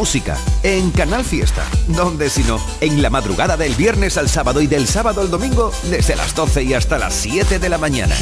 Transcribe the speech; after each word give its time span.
música 0.00 0.38
en 0.62 0.92
Canal 0.92 1.22
Fiesta. 1.22 1.62
donde 1.88 2.30
si 2.30 2.42
no? 2.44 2.58
En 2.80 3.02
la 3.02 3.10
madrugada 3.10 3.58
del 3.58 3.74
viernes 3.74 4.16
al 4.16 4.30
sábado 4.30 4.62
y 4.62 4.66
del 4.66 4.88
sábado 4.88 5.20
al 5.20 5.28
domingo 5.30 5.70
desde 5.90 6.16
las 6.16 6.34
12 6.34 6.62
y 6.62 6.72
hasta 6.72 6.96
las 6.96 7.12
7 7.12 7.58
de 7.58 7.68
la 7.68 7.76
mañana. 7.76 8.16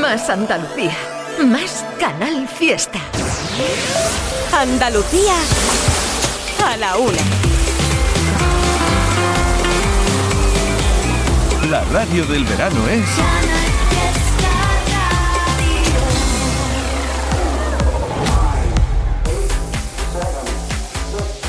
Más 0.00 0.30
Andalucía. 0.30 0.96
Más 1.44 1.84
Canal 1.98 2.46
Fiesta. 2.46 3.00
Andalucía 4.52 5.34
a 6.64 6.76
la 6.76 6.98
una. 6.98 7.22
La 11.68 11.82
radio 11.86 12.24
del 12.26 12.44
verano 12.44 12.88
es... 12.90 13.53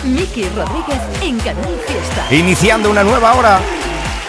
Miki 0.06 0.48
Rodríguez 0.50 1.02
en 1.22 1.38
Canal 1.40 1.76
Fiesta. 1.88 2.26
Iniciando 2.30 2.90
una 2.90 3.04
nueva 3.04 3.34
hora. 3.34 3.60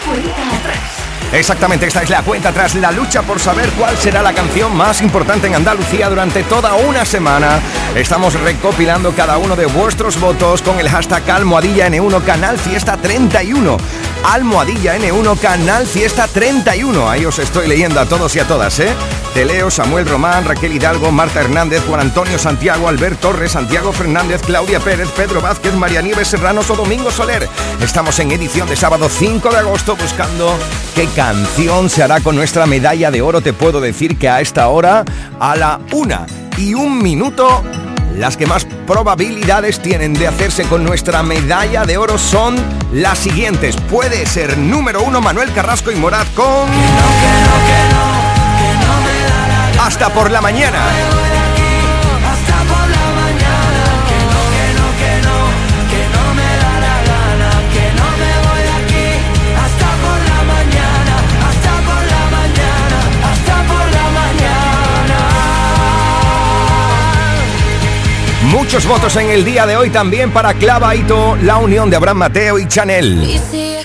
Cuenta 0.05 0.57
atrás. 0.57 0.97
Exactamente, 1.33 1.85
esta 1.85 2.03
es 2.03 2.09
la 2.09 2.23
cuenta 2.23 2.53
tras 2.53 2.73
la 2.75 2.91
lucha 2.91 3.21
por 3.21 3.39
saber 3.39 3.69
cuál 3.71 3.97
será 3.97 4.21
la 4.21 4.33
canción 4.33 4.75
más 4.75 5.01
importante 5.01 5.47
en 5.47 5.55
Andalucía 5.55 6.09
durante 6.09 6.43
toda 6.43 6.75
una 6.75 7.03
semana. 7.03 7.59
Estamos 7.95 8.33
recopilando 8.39 9.11
cada 9.11 9.37
uno 9.37 9.55
de 9.57 9.65
vuestros 9.65 10.19
votos 10.19 10.61
con 10.61 10.79
el 10.79 10.89
hashtag 10.89 11.29
almohadilla 11.29 11.89
N1 11.89 12.23
Canal 12.23 12.57
Fiesta 12.57 12.95
31. 12.95 13.77
Almohadilla 14.23 14.97
N1 14.97 15.37
Canal 15.39 15.85
Fiesta 15.85 16.27
31. 16.27 17.09
Ahí 17.09 17.25
os 17.25 17.39
estoy 17.39 17.67
leyendo 17.67 17.99
a 17.99 18.05
todos 18.05 18.33
y 18.35 18.39
a 18.39 18.47
todas, 18.47 18.79
¿eh? 18.79 18.93
Te 19.37 19.45
leo 19.45 19.69
Samuel 19.69 20.07
Román, 20.07 20.45
Raquel 20.45 20.73
Hidalgo, 20.73 21.11
Marta 21.11 21.41
Hernández, 21.41 21.83
Juan 21.87 21.99
Antonio 21.99 22.39
Santiago, 22.39 22.87
Albert 22.87 23.19
Torres, 23.19 23.51
Santiago 23.51 23.93
Fernández, 23.93 24.41
Claudia 24.41 24.79
Pérez, 24.79 25.09
Pedro 25.11 25.41
Vázquez, 25.41 25.75
María 25.75 26.01
Nieves 26.01 26.29
Serranos 26.29 26.71
o 26.71 26.75
Domingo 26.75 27.11
Soler. 27.11 27.47
Estamos 27.79 28.17
en 28.17 28.31
edición 28.31 28.67
de 28.67 28.75
sábado 28.75 29.07
5 29.07 29.47
de 29.51 29.57
agosto 29.57 29.95
buscando 29.95 30.57
qué 30.95 31.05
canción 31.15 31.87
se 31.87 32.01
hará 32.01 32.19
con 32.21 32.35
nuestra 32.35 32.65
medalla 32.65 33.11
de 33.11 33.21
oro. 33.21 33.41
Te 33.41 33.53
puedo 33.53 33.79
decir 33.79 34.17
que 34.17 34.27
a 34.27 34.41
esta 34.41 34.69
hora, 34.69 35.05
a 35.39 35.55
la 35.55 35.81
una 35.91 36.25
y 36.57 36.73
un 36.73 36.97
minuto, 36.97 37.63
las 38.15 38.37
que 38.37 38.47
más 38.47 38.65
probabilidades 38.87 39.79
tienen 39.79 40.15
de 40.15 40.29
hacerse 40.29 40.63
con 40.63 40.83
nuestra 40.83 41.21
medalla 41.21 41.85
de 41.85 41.97
oro 41.97 42.17
son 42.17 42.55
las 42.91 43.19
siguientes. 43.19 43.75
Puede 43.91 44.25
ser 44.25 44.57
número 44.57 45.03
uno 45.03 45.21
Manuel 45.21 45.53
Carrasco 45.53 45.91
y 45.91 45.95
Morat 45.95 46.25
con... 46.33 46.67
Hasta 49.87 50.09
por 50.09 50.29
la 50.29 50.41
mañana. 50.41 50.79
Muchos 68.43 68.85
votos 68.85 69.15
en 69.15 69.29
el 69.29 69.45
día 69.45 69.65
de 69.65 69.77
hoy 69.77 69.89
también 69.89 70.31
para 70.31 70.53
Clavaito, 70.53 71.37
la 71.43 71.59
unión 71.59 71.89
de 71.89 71.95
Abraham 71.95 72.17
Mateo 72.17 72.59
y 72.59 72.67
Chanel. 72.67 73.39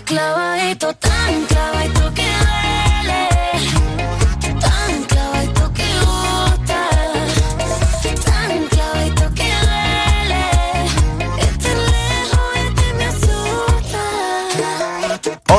Clavadito, 0.05 0.97
clavadito 0.98 1.82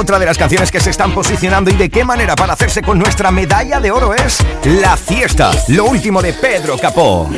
Otra 0.03 0.19
de 0.19 0.25
las 0.25 0.37
canciones 0.37 0.69
que 0.69 0.81
se 0.81 0.89
están 0.89 1.13
posicionando 1.13 1.71
y 1.71 1.75
de 1.75 1.89
qué 1.89 2.03
manera 2.03 2.35
para 2.35 2.51
hacerse 2.51 2.81
con 2.81 2.99
nuestra 2.99 3.31
medalla 3.31 3.79
de 3.79 3.89
oro 3.89 4.13
es 4.13 4.39
La 4.65 4.97
Fiesta, 4.97 5.51
lo 5.69 5.85
último 5.85 6.21
de 6.21 6.33
Pedro 6.33 6.77
Capó. 6.77 7.29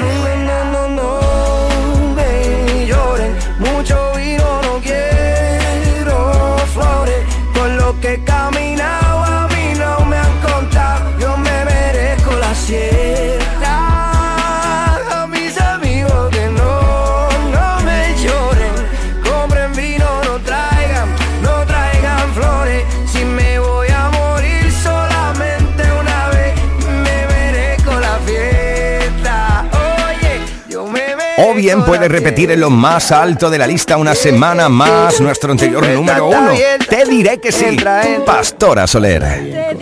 Bien 31.75 31.85
puedes 31.85 32.09
repetir 32.09 32.51
en 32.51 32.61
lo 32.61 32.69
más 32.69 33.11
alto 33.11 33.49
de 33.49 33.57
la 33.57 33.67
lista 33.67 33.97
una 33.97 34.15
semana 34.15 34.69
más 34.69 35.19
nuestro 35.19 35.51
anterior 35.51 35.85
número 35.85 36.27
uno. 36.27 36.51
Te 36.87 37.03
diré 37.03 37.37
que 37.39 37.51
sí. 37.51 37.77
Pastora 38.25 38.87
Soler. 38.87 39.75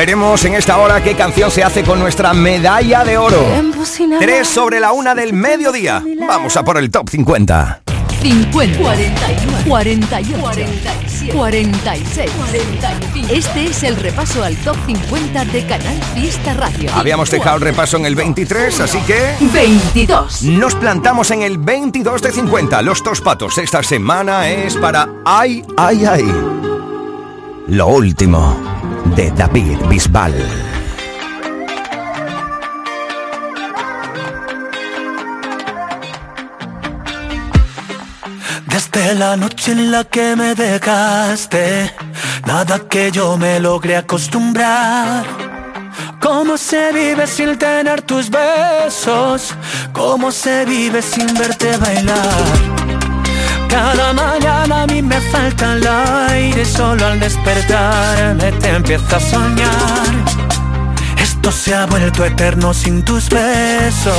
Veremos 0.00 0.42
en 0.46 0.54
esta 0.54 0.78
hora 0.78 1.02
qué 1.02 1.14
canción 1.14 1.50
se 1.50 1.62
hace 1.62 1.84
con 1.84 1.98
nuestra 1.98 2.32
medalla 2.32 3.04
de 3.04 3.18
oro. 3.18 3.36
Tiempo 3.36 3.84
sin 3.84 4.14
hablar. 4.14 4.30
3 4.30 4.48
sobre 4.48 4.80
la 4.80 4.92
una 4.92 5.14
del 5.14 5.34
mediodía. 5.34 6.02
Vamos 6.26 6.56
a 6.56 6.64
por 6.64 6.78
el 6.78 6.90
top 6.90 7.10
50. 7.10 7.82
50, 8.22 8.78
49, 8.78 9.64
41, 9.68 10.40
47, 10.40 11.32
46, 11.36 12.30
45. 12.30 13.28
Este 13.30 13.64
es 13.66 13.82
el 13.82 13.96
repaso 13.96 14.42
al 14.42 14.56
top 14.56 14.76
50 14.86 15.44
de 15.44 15.66
Canal 15.66 16.02
Fiesta 16.14 16.54
Radio. 16.54 16.90
Habíamos 16.94 17.30
dejado 17.30 17.56
el 17.56 17.62
repaso 17.62 17.98
en 17.98 18.06
el 18.06 18.14
23, 18.14 18.80
así 18.80 19.00
que 19.00 19.34
22. 19.52 20.44
nos 20.44 20.76
plantamos 20.76 21.30
en 21.30 21.42
el 21.42 21.58
22 21.58 22.22
de 22.22 22.32
50. 22.32 22.80
Los 22.80 23.04
dos 23.04 23.20
patos 23.20 23.58
esta 23.58 23.82
semana 23.82 24.48
es 24.48 24.76
para 24.76 25.10
Ay, 25.26 25.62
ay, 25.76 26.06
ay. 26.06 26.24
Lo 27.68 27.88
último 27.88 28.69
de 29.16 29.30
David 29.30 29.78
Bisbal. 29.88 30.34
Desde 38.66 39.14
la 39.14 39.36
noche 39.36 39.72
en 39.72 39.90
la 39.90 40.04
que 40.04 40.36
me 40.36 40.54
dejaste, 40.54 41.92
nada 42.46 42.78
que 42.88 43.10
yo 43.10 43.36
me 43.36 43.60
logré 43.60 43.96
acostumbrar. 43.96 45.24
¿Cómo 46.20 46.56
se 46.56 46.92
vive 46.92 47.26
sin 47.26 47.58
tener 47.58 48.02
tus 48.02 48.30
besos? 48.30 49.54
¿Cómo 49.92 50.30
se 50.30 50.64
vive 50.64 51.02
sin 51.02 51.32
verte 51.34 51.76
bailar? 51.76 52.79
Cada 53.70 54.12
mañana 54.12 54.82
a 54.82 54.86
mí 54.86 55.00
me 55.00 55.20
falta 55.32 55.74
el 55.74 55.86
aire, 55.86 56.64
solo 56.64 57.06
al 57.06 57.20
despertarme 57.20 58.50
te 58.52 58.68
empiezo 58.68 59.16
a 59.16 59.20
soñar. 59.20 60.12
Esto 61.16 61.52
se 61.52 61.74
ha 61.74 61.86
vuelto 61.86 62.24
eterno 62.24 62.74
sin 62.74 63.04
tus 63.04 63.28
besos. 63.28 64.14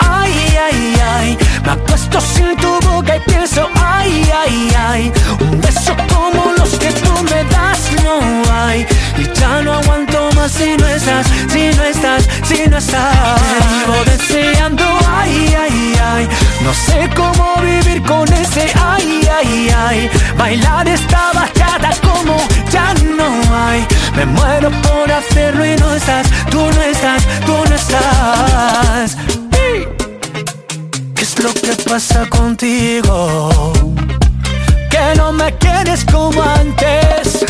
Ay, 0.00 0.32
ay, 0.66 1.00
ay, 1.14 1.38
me 1.64 1.70
acuesto 1.70 2.20
sin 2.20 2.56
tu 2.56 2.80
boca 2.88 3.16
y 3.16 3.20
pienso, 3.20 3.68
ay, 3.76 4.30
ay, 4.42 4.72
ay, 4.76 5.12
un 5.40 5.60
beso 5.60 5.94
como 6.12 6.52
los 6.58 6.70
que 6.70 6.90
tú 6.92 7.12
me 7.30 7.44
das 7.44 7.77
no 8.04 8.20
hay. 8.52 8.86
Y 9.16 9.24
ya 9.38 9.62
no 9.62 9.74
aguanto 9.74 10.30
más 10.36 10.52
si 10.52 10.76
no 10.76 10.86
estás, 10.86 11.26
si 11.52 11.70
no 11.76 11.84
estás, 11.84 12.28
si 12.44 12.68
no 12.68 12.78
estás. 12.78 13.40
Te 14.04 14.10
deseando, 14.10 14.84
ay, 15.08 15.56
ay, 15.58 15.94
ay, 16.12 16.28
no 16.62 16.72
sé 16.72 17.08
cómo 17.14 17.54
vivir 17.62 18.02
con 18.02 18.32
ese, 18.32 18.70
ay, 18.74 19.28
ay, 19.38 19.74
ay. 19.76 20.10
Bailar 20.36 20.88
esta 20.88 21.32
bachata 21.32 21.90
como 22.02 22.36
ya 22.70 22.94
no 23.16 23.28
hay. 23.64 23.86
Me 24.16 24.26
muero 24.26 24.70
por 24.82 25.10
hacerlo 25.10 25.64
y 25.64 25.76
no 25.76 25.94
estás, 25.94 26.26
tú 26.50 26.58
no 26.58 26.82
estás, 26.82 27.22
tú 27.46 27.54
no 27.68 27.74
estás. 27.74 29.16
¿Qué 31.14 31.22
es 31.22 31.38
lo 31.42 31.52
que 31.54 31.72
pasa 31.88 32.26
contigo? 32.28 33.72
Que 34.90 35.14
no 35.16 35.32
me 35.32 35.52
quieres 35.56 36.04
como 36.04 36.42
antes. 36.42 37.44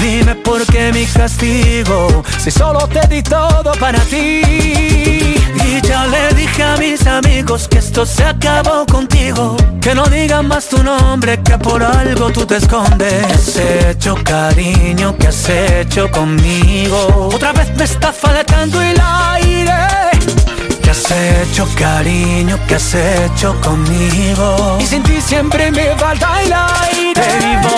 Dime 0.00 0.34
por 0.36 0.64
qué 0.66 0.92
mi 0.92 1.04
castigo, 1.04 2.22
si 2.38 2.50
solo 2.50 2.88
te 2.88 3.06
di 3.08 3.22
todo 3.22 3.72
para 3.78 3.98
ti. 4.00 4.40
Y 4.42 5.80
ya 5.82 6.06
le 6.06 6.32
dije 6.34 6.62
a 6.62 6.76
mis 6.78 7.06
amigos 7.06 7.68
que 7.68 7.78
esto 7.78 8.06
se 8.06 8.24
acabó 8.24 8.86
contigo. 8.86 9.56
Que 9.80 9.94
no 9.94 10.04
digan 10.06 10.48
más 10.48 10.68
tu 10.68 10.82
nombre, 10.82 11.40
que 11.42 11.58
por 11.58 11.82
algo 11.82 12.30
tú 12.30 12.46
te 12.46 12.56
escondes. 12.56 13.26
¿Qué 13.26 13.32
has 13.32 13.56
hecho, 13.56 14.14
cariño? 14.24 15.16
¿Qué 15.18 15.28
has 15.28 15.48
hecho 15.48 16.10
conmigo? 16.10 17.30
Otra 17.34 17.52
vez 17.52 17.74
me 17.76 17.84
está 17.84 18.12
faltando 18.12 18.80
el 18.80 18.98
aire. 19.00 19.72
¿Qué 20.82 20.90
has 20.90 21.10
hecho, 21.10 21.68
cariño? 21.76 22.58
¿Qué 22.66 22.74
has 22.76 22.94
hecho 22.94 23.54
conmigo? 23.60 24.78
Y 24.80 24.86
sin 24.86 25.02
ti 25.02 25.20
siempre 25.20 25.70
me 25.70 25.94
falta 25.96 26.42
el 26.42 26.52
aire. 26.52 27.12
Te 27.14 27.46
vivo 27.46 27.70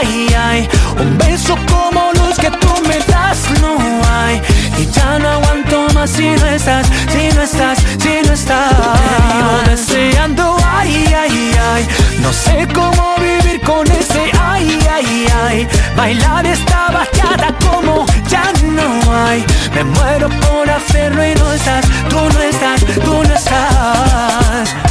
ay, 0.00 0.26
ay. 0.36 0.68
Un 0.98 1.18
beso 1.18 1.54
como 1.68 2.12
luz 2.12 2.36
que 2.38 2.50
tú 2.50 2.72
me 2.88 2.98
das, 3.12 3.38
no 3.60 3.76
hay. 4.12 4.40
Y 4.78 4.86
ya 4.90 5.18
no 5.18 5.28
aguanto 5.28 5.86
más 5.94 6.10
si 6.10 6.30
no 6.30 6.46
estás, 6.46 6.86
si 7.12 7.34
no 7.34 7.42
estás, 7.42 7.78
si 7.98 8.26
no 8.26 8.32
estás. 8.32 8.70
Te 8.70 9.34
vivo 9.34 9.56
deseando, 9.66 10.56
ay, 10.64 11.14
ay, 11.22 11.52
ay. 11.72 11.88
No 12.22 12.32
sé 12.32 12.66
cómo 12.74 13.14
vivir 13.18 13.60
con 13.62 13.86
ese, 13.90 14.30
ay, 14.40 14.78
ay, 14.90 15.26
ay. 15.44 15.68
Bailar 15.96 16.46
esta 16.46 16.88
bachata 16.92 17.54
como 17.66 18.06
ya 18.28 18.44
no 18.62 18.88
hay. 19.24 19.44
Me 19.74 19.84
muero 19.84 20.28
por 20.28 20.70
hacerlo 20.70 21.24
y 21.24 21.34
no 21.34 21.52
estás, 21.52 21.84
tú 22.08 22.16
no 22.16 22.40
estás, 22.40 22.80
tú 23.04 23.22
no 23.22 23.34
estás. 23.34 24.89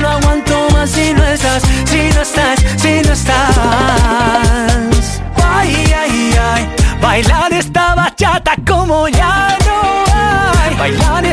No 0.00 0.08
aguanto 0.08 0.68
más 0.72 0.90
si 0.90 1.12
no 1.14 1.24
estás, 1.24 1.62
si 1.86 2.10
no 2.14 2.22
estás, 2.22 2.58
si 2.76 3.02
no 3.06 3.12
estás. 3.12 3.46
Ay, 5.44 5.92
ay, 6.02 6.34
ay, 6.52 6.68
bailar 7.00 7.52
esta 7.52 7.94
bachata 7.94 8.54
como 8.66 9.08
ya 9.08 9.56
no 9.66 10.04
hay, 10.60 10.74
bailar 10.76 11.24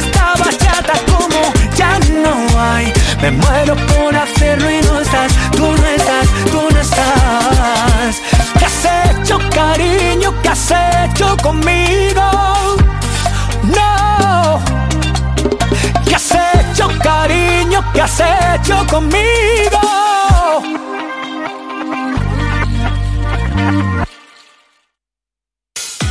¿Qué 18.00 18.04
has 18.04 18.22
hecho 18.62 18.78
conmigo? 18.90 19.82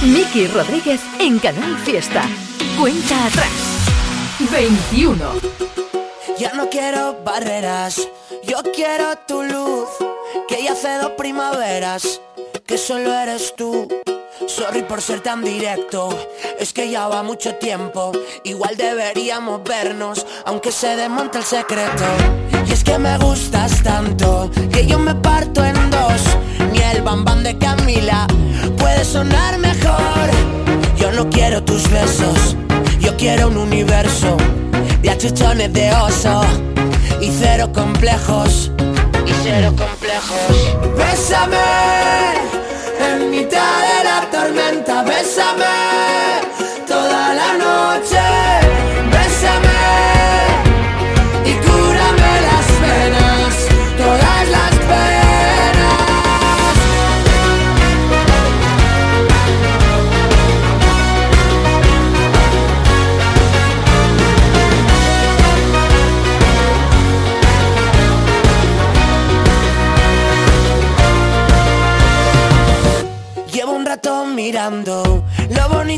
Miki 0.02 0.48
Rodríguez 0.48 1.00
en 1.18 1.38
Canal 1.38 1.78
Fiesta. 1.78 2.24
Cuenta 2.78 3.24
atrás. 3.24 3.48
21. 4.52 5.16
Ya 6.38 6.52
no 6.52 6.68
quiero 6.68 7.22
barreras, 7.24 8.06
yo 8.46 8.58
quiero 8.74 9.16
tu 9.26 9.42
luz, 9.44 9.88
que 10.46 10.62
ya 10.62 10.72
hace 10.72 10.98
dos 10.98 11.12
primaveras, 11.12 12.20
que 12.66 12.76
solo 12.76 13.14
eres 13.14 13.54
tú. 13.56 13.88
Sorry 14.46 14.82
por 14.82 15.02
ser 15.02 15.20
tan 15.20 15.42
directo, 15.42 16.08
es 16.60 16.72
que 16.72 16.90
ya 16.90 17.08
va 17.08 17.22
mucho 17.22 17.56
tiempo, 17.56 18.12
igual 18.44 18.76
deberíamos 18.76 19.62
vernos, 19.64 20.24
aunque 20.46 20.70
se 20.70 20.96
desmonte 20.96 21.38
el 21.38 21.44
secreto. 21.44 22.04
Y 22.66 22.72
es 22.72 22.84
que 22.84 22.98
me 22.98 23.18
gustas 23.18 23.82
tanto, 23.82 24.50
que 24.72 24.86
yo 24.86 24.98
me 24.98 25.14
parto 25.16 25.64
en 25.64 25.90
dos, 25.90 26.22
ni 26.72 26.78
el 26.78 27.02
bambán 27.02 27.42
de 27.42 27.58
Camila 27.58 28.26
puede 28.78 29.04
sonar 29.04 29.58
mejor. 29.58 30.30
Yo 30.96 31.10
no 31.12 31.28
quiero 31.28 31.64
tus 31.64 31.90
besos, 31.90 32.56
yo 33.00 33.16
quiero 33.16 33.48
un 33.48 33.56
universo 33.56 34.36
de 35.02 35.10
achuchones 35.10 35.72
de 35.72 35.92
oso 35.92 36.42
y 37.20 37.30
cero 37.30 37.70
complejos. 37.72 38.70
Y 39.26 39.32
cero 39.42 39.74
complejos. 39.76 40.96
Bésame 40.96 42.57
en 43.28 43.30
mitad 43.30 43.80
de 43.82 44.04
la 44.04 44.30
tormenta, 44.30 45.02
bésame 45.02 45.77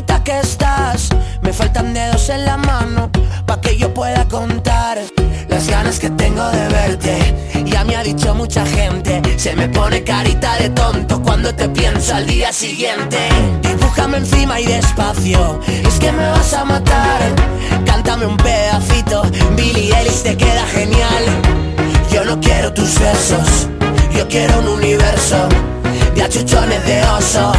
bonita 0.01 0.23
que 0.23 0.39
estás. 0.39 1.09
Me 1.41 1.53
faltan 1.53 1.93
dedos 1.93 2.29
en 2.29 2.45
la 2.45 2.57
mano 2.57 3.09
pa' 3.45 3.61
que 3.61 3.77
yo 3.77 3.93
pueda 3.93 4.27
contar 4.27 4.97
las 5.47 5.67
ganas 5.67 5.99
que 5.99 6.09
tengo 6.09 6.47
de 6.49 6.67
verte. 6.69 7.17
Ya 7.65 7.83
me 7.83 7.95
ha 7.95 8.03
dicho 8.03 8.33
mucha 8.33 8.65
gente, 8.65 9.21
se 9.37 9.55
me 9.55 9.67
pone 9.69 10.03
carita 10.03 10.55
de 10.57 10.69
tonto 10.69 11.21
cuando 11.21 11.53
te 11.53 11.69
pienso 11.69 12.15
al 12.15 12.25
día 12.25 12.51
siguiente. 12.51 13.17
Dibújame 13.61 14.17
encima 14.17 14.59
y 14.59 14.65
despacio, 14.65 15.59
es 15.67 15.99
que 15.99 16.11
me 16.11 16.29
vas 16.29 16.53
a 16.53 16.65
matar. 16.65 17.21
Cántame 17.85 18.25
un 18.25 18.37
pedacito, 18.37 19.23
Billy 19.55 19.91
Ellis 19.91 20.23
te 20.23 20.35
queda 20.35 20.65
genial. 20.67 21.23
Yo 22.11 22.25
no 22.25 22.39
quiero 22.39 22.73
tus 22.73 22.97
besos, 22.99 23.67
yo 24.15 24.27
quiero 24.27 24.59
un 24.59 24.67
universo 24.67 25.47
de 26.15 26.23
achuchones 26.23 26.85
de 26.85 27.01
oso 27.03 27.53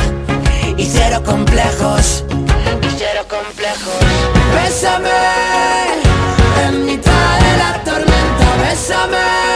y 0.76 0.86
cero 0.86 1.22
complejos. 1.24 2.24
Y 2.92 2.94
cero 2.98 3.24
complejos. 3.26 3.94
Bésame 4.54 5.08
en 6.66 6.84
mitad 6.84 7.38
de 7.40 7.56
la 7.56 7.84
tormenta, 7.84 8.56
bésame 8.62 9.51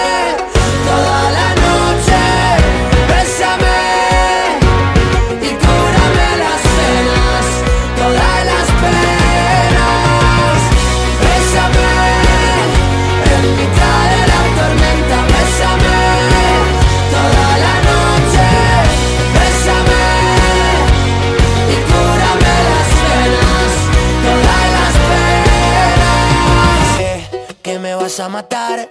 vas 28.16 28.26
a 28.26 28.28
matar. 28.30 28.88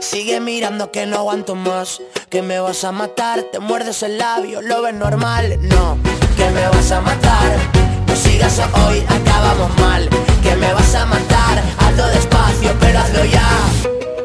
Sigue 0.00 0.38
mirando 0.38 0.92
que 0.92 1.06
no 1.06 1.16
aguanto 1.16 1.54
más. 1.54 2.02
Que 2.28 2.42
me 2.42 2.60
vas 2.60 2.84
a 2.84 2.92
matar 2.92 3.42
Te 3.44 3.58
muerdes 3.58 4.02
el 4.02 4.18
labio, 4.18 4.60
lo 4.60 4.82
ves 4.82 4.94
normal. 4.94 5.58
No, 5.62 5.96
que 6.36 6.50
me 6.50 6.68
vas 6.68 6.92
a 6.92 7.00
matar. 7.00 7.56
No 8.06 8.14
sigas 8.14 8.60
hoy, 8.86 9.02
acabamos 9.08 9.70
mal. 9.78 10.06
Que 10.42 10.54
me 10.56 10.74
vas 10.74 10.94
a 10.94 11.06
matar 11.06 11.62
Hazlo 11.78 12.06
despacio, 12.08 12.70
pero 12.78 12.98
hazlo 12.98 13.24
ya. 13.24 13.48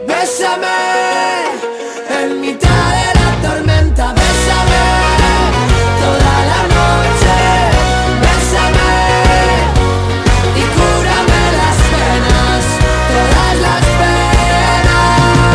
Bésame 0.05 0.67
En 2.19 2.41
mitad 2.41 2.67
de 2.67 3.19
la 3.19 3.49
tormenta 3.49 3.70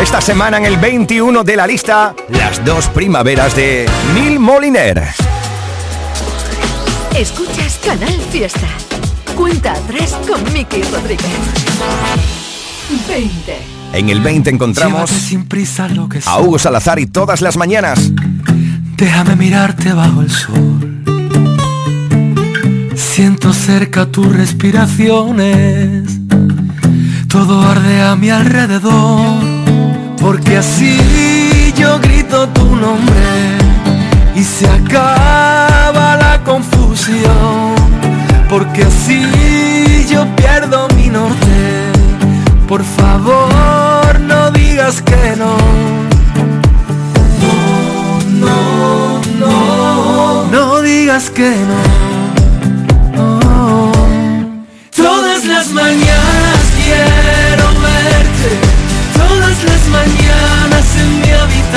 esta 0.07 0.21
semana 0.21 0.57
en 0.57 0.63
el 0.63 0.77
21 0.77 1.43
de 1.43 1.57
la 1.57 1.67
lista, 1.67 2.15
las 2.29 2.63
dos 2.63 2.87
primaveras 2.87 3.53
de 3.57 3.85
Neil 4.13 4.39
Moliner. 4.39 5.03
Escuchas 7.13 7.77
Canal 7.83 8.17
Fiesta. 8.31 8.69
Cuenta 9.35 9.73
atrás 9.73 10.15
con 10.25 10.41
Mickey 10.53 10.81
Rodríguez. 10.83 11.27
20. 13.09 13.57
En 13.91 14.07
el 14.07 14.21
20 14.21 14.49
encontramos 14.49 15.09
sin 15.09 15.45
prisa 15.45 15.89
lo 15.89 16.07
que 16.07 16.21
a 16.25 16.39
Hugo 16.39 16.57
Salazar 16.57 16.99
y 16.99 17.07
todas 17.07 17.41
las 17.41 17.57
mañanas. 17.57 17.99
Déjame 18.95 19.35
mirarte 19.35 19.91
bajo 19.91 20.21
el 20.21 20.31
sol. 20.31 21.03
Siento 22.95 23.51
cerca 23.51 24.05
tus 24.05 24.33
respiraciones. 24.33 26.17
Todo 27.27 27.61
arde 27.61 28.01
a 28.03 28.15
mi 28.15 28.29
alrededor. 28.29 29.56
Porque 30.27 30.57
así 30.57 31.73
yo 31.77 31.99
grito 31.99 32.49
tu 32.49 32.75
nombre. 32.75 33.57
Y 34.35 34.43
se 34.43 34.67
acaba 34.67 36.17
la 36.17 36.43
confusión. 36.43 37.73
Porque 38.49 38.83
así 38.83 40.05
yo 40.11 40.27
pierdo 40.35 40.89
mi 40.97 41.07
norte. 41.07 41.93
Por 42.67 42.83
favor, 42.83 44.19
no 44.19 44.51
digas 44.51 45.01
que 45.01 45.37
no. 45.37 45.55
No, 48.43 49.21
no, 49.39 50.45
no 50.51 50.81
digas 50.81 51.29
que 51.29 51.55
no. 51.69 51.81
Todas 54.93 55.45
las 55.45 55.69
mañanas 55.69 56.57
mañanas 59.89 60.95
en 60.97 61.21
mi 61.21 61.29
habitación, 61.29 61.76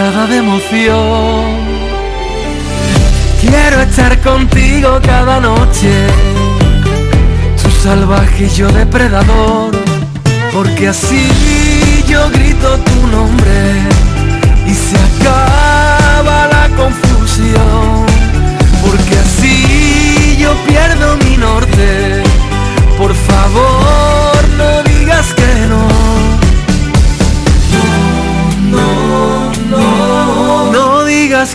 mirada 0.00 0.26
de 0.26 0.36
emoción. 0.38 1.44
Quiero 3.40 3.82
estar 3.82 4.18
contigo 4.20 4.98
cada 5.02 5.40
noche. 5.40 5.92
Tú 7.62 7.70
salvaje 7.82 8.46
y 8.46 8.56
yo 8.56 8.68
depredador. 8.68 9.72
Porque 10.54 10.88
así 10.88 11.28
yo 12.08 12.30
grito 12.30 12.78
tu 12.78 13.06
nombre. 13.08 13.58
Y 14.66 14.74
se 14.74 14.96
acaba 15.10 16.46
la 16.54 16.68
confusión 16.76 17.69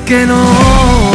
que 0.06 0.26
no. 0.28 1.15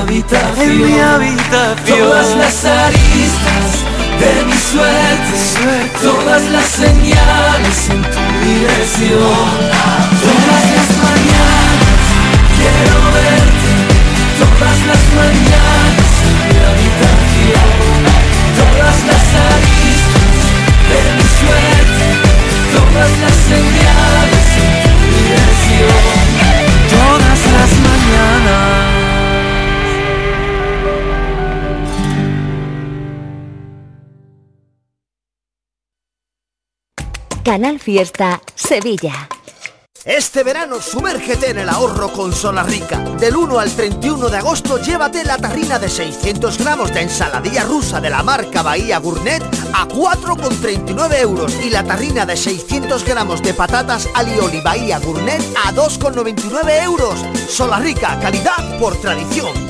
Habitación. 0.00 0.70
En 0.70 0.86
mi 0.86 0.98
habitación. 0.98 1.98
Todas 1.98 2.36
las 2.36 2.64
aristas 2.64 3.68
de 4.20 4.44
mi 4.46 4.58
suerte. 4.72 5.34
Todas 6.02 6.42
las 6.50 6.66
señales 6.66 7.78
en 7.90 8.02
tu 8.02 8.22
dirección. 8.44 9.46
Todas 10.24 10.64
las 10.76 10.90
mañanas 11.04 12.02
quiero 12.56 12.98
verte. 13.16 13.72
Todas 14.40 14.78
las 14.90 15.02
mañanas 15.20 16.10
en 16.28 16.34
mi 16.44 16.56
habitación. 16.70 17.70
Todas 18.60 18.98
las 19.10 19.26
aristas 19.52 20.40
de 20.90 21.00
mi 21.16 21.26
suerte. 21.40 22.06
Todas 22.74 23.12
las 23.22 23.36
señales 23.50 24.29
Canal 37.44 37.78
Fiesta 37.78 38.40
Sevilla. 38.54 39.28
Este 40.04 40.42
verano 40.44 40.80
sumérgete 40.80 41.50
en 41.50 41.58
el 41.58 41.68
ahorro 41.68 42.12
con 42.12 42.32
Sola 42.32 42.62
Rica. 42.62 42.98
Del 43.18 43.36
1 43.36 43.58
al 43.58 43.70
31 43.70 44.28
de 44.28 44.36
agosto 44.36 44.78
llévate 44.78 45.24
la 45.24 45.38
tarrina 45.38 45.78
de 45.78 45.88
600 45.88 46.58
gramos 46.58 46.92
de 46.92 47.02
ensaladilla 47.02 47.64
rusa 47.64 48.00
de 48.00 48.10
la 48.10 48.22
marca 48.22 48.62
Bahía 48.62 48.98
Gourmet 48.98 49.42
a 49.72 49.86
4,39 49.88 51.20
euros 51.20 51.54
y 51.64 51.70
la 51.70 51.84
tarrina 51.84 52.26
de 52.26 52.36
600 52.36 53.04
gramos 53.04 53.42
de 53.42 53.54
patatas 53.54 54.08
alioli 54.14 54.60
Bahía 54.60 54.98
Gourmet 54.98 55.40
a 55.64 55.72
2,99 55.72 56.82
euros. 56.84 57.24
Sola 57.48 57.78
Rica, 57.78 58.18
calidad 58.20 58.78
por 58.78 59.00
tradición. 59.00 59.69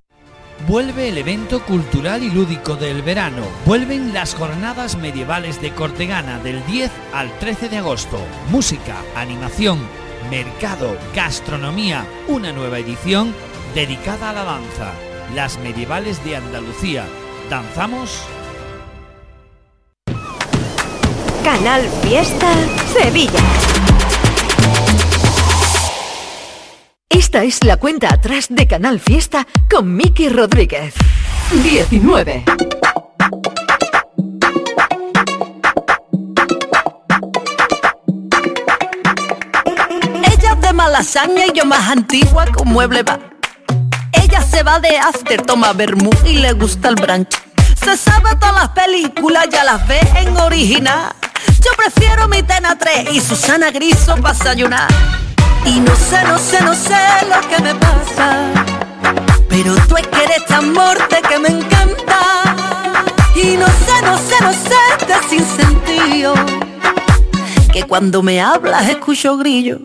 Vuelve 0.67 1.09
el 1.09 1.17
evento 1.17 1.63
cultural 1.65 2.21
y 2.21 2.29
lúdico 2.29 2.75
del 2.75 3.01
verano. 3.01 3.43
Vuelven 3.65 4.13
las 4.13 4.35
jornadas 4.35 4.95
medievales 4.95 5.59
de 5.59 5.71
Cortegana 5.71 6.37
del 6.39 6.63
10 6.67 6.91
al 7.13 7.31
13 7.39 7.69
de 7.69 7.77
agosto. 7.77 8.19
Música, 8.51 8.95
animación, 9.15 9.79
mercado, 10.29 10.95
gastronomía. 11.15 12.05
Una 12.27 12.53
nueva 12.53 12.77
edición 12.77 13.33
dedicada 13.73 14.29
a 14.29 14.33
la 14.33 14.43
danza. 14.43 14.93
Las 15.33 15.57
medievales 15.59 16.23
de 16.23 16.35
Andalucía. 16.35 17.05
¿Danzamos? 17.49 18.21
Canal 21.43 21.81
Fiesta 22.03 22.53
Sevilla. 22.93 23.90
Esta 27.33 27.45
es 27.45 27.63
la 27.63 27.77
cuenta 27.77 28.13
atrás 28.13 28.47
de 28.49 28.67
Canal 28.67 28.99
Fiesta 28.99 29.47
con 29.69 29.95
Miki 29.95 30.27
Rodríguez. 30.27 30.93
19. 31.63 32.43
Ella 40.23 40.51
es 40.51 40.61
de 40.61 40.73
malasaña 40.73 41.45
y 41.45 41.53
yo 41.57 41.63
más 41.63 41.89
antigua 41.89 42.47
un 42.59 42.73
mueble 42.73 43.01
va. 43.03 43.17
Ella 44.11 44.41
se 44.41 44.63
va 44.63 44.81
de 44.81 44.97
after, 44.97 45.41
toma 45.43 45.71
vermú 45.71 46.09
y 46.25 46.33
le 46.33 46.51
gusta 46.51 46.89
el 46.89 46.95
brunch. 46.95 47.33
Se 47.81 47.95
sabe 47.95 48.35
todas 48.41 48.55
las 48.55 48.69
películas, 48.71 49.47
ya 49.49 49.63
las 49.63 49.87
ve 49.87 50.01
en 50.17 50.35
original. 50.35 51.15
Yo 51.63 51.71
prefiero 51.77 52.27
mi 52.27 52.43
Tena 52.43 52.77
3 52.77 53.13
y 53.13 53.21
Susana 53.21 53.71
Griso 53.71 54.17
para 54.17 54.33
desayunar. 54.33 54.89
Y 55.65 55.79
no 55.79 55.95
sé, 55.95 56.23
no 56.23 56.37
sé, 56.37 56.61
no 56.61 56.73
sé 56.73 56.95
lo 57.29 57.39
que 57.49 57.61
me 57.61 57.75
pasa. 57.75 58.51
Pero 59.49 59.75
tú 59.87 59.97
es 59.97 60.07
que 60.07 60.23
eres 60.23 60.45
tan 60.45 60.73
morte 60.73 61.21
que 61.27 61.39
me 61.39 61.49
encanta. 61.49 62.55
Y 63.35 63.57
no 63.57 63.67
sé, 63.67 64.01
no 64.03 64.17
sé, 64.17 64.35
no 64.41 64.53
sé 64.53 65.05
de 65.05 65.29
sin 65.29 65.45
sentido. 65.45 66.33
Que 67.71 67.83
cuando 67.83 68.21
me 68.21 68.41
hablas 68.41 68.89
escucho 68.89 69.37
grillo. 69.37 69.79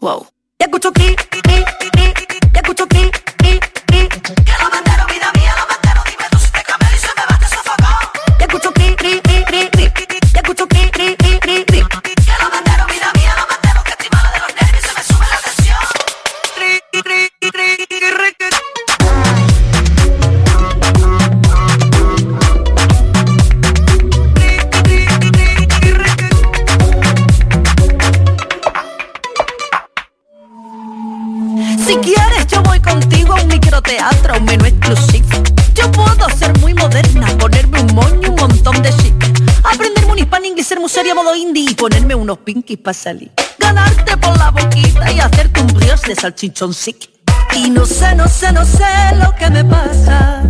Wow. 0.00 0.26
Ya 0.58 0.66
escucho 0.66 0.92
ki, 0.92 1.16
ki, 1.16 1.49
Si 31.90 31.96
quieres 31.96 32.46
yo 32.46 32.62
voy 32.62 32.78
contigo 32.78 33.34
a 33.34 33.42
un 33.42 33.48
microteatro, 33.48 34.38
un 34.38 34.44
menú 34.44 34.64
exclusivo. 34.64 35.42
Yo 35.74 35.90
puedo 35.90 36.30
ser 36.38 36.56
muy 36.60 36.72
moderna, 36.72 37.26
ponerme 37.36 37.80
un 37.80 37.92
moño, 37.96 38.30
un 38.30 38.36
montón 38.36 38.80
de 38.80 38.90
chic. 38.90 39.12
Aprenderme 39.64 40.12
un 40.12 40.18
hispano 40.20 40.46
inglés, 40.46 40.68
ser 40.68 40.78
muy 40.78 40.88
seria, 40.88 41.16
modo 41.16 41.34
indie 41.34 41.68
y 41.68 41.74
ponerme 41.74 42.14
unos 42.14 42.38
pinkies 42.38 42.78
para 42.78 42.94
salir. 42.94 43.32
Ganarte 43.58 44.16
por 44.18 44.38
la 44.38 44.52
boquita 44.52 45.10
y 45.10 45.18
hacerte 45.18 45.62
un 45.62 45.66
brioche 45.66 46.06
de 46.06 46.14
salchichón 46.14 46.72
sick. 46.74 47.10
Y 47.56 47.70
no 47.70 47.84
sé, 47.84 48.14
no 48.14 48.28
sé, 48.28 48.52
no 48.52 48.64
sé 48.64 48.86
lo 49.16 49.34
que 49.34 49.50
me 49.50 49.64
pasa. 49.64 50.44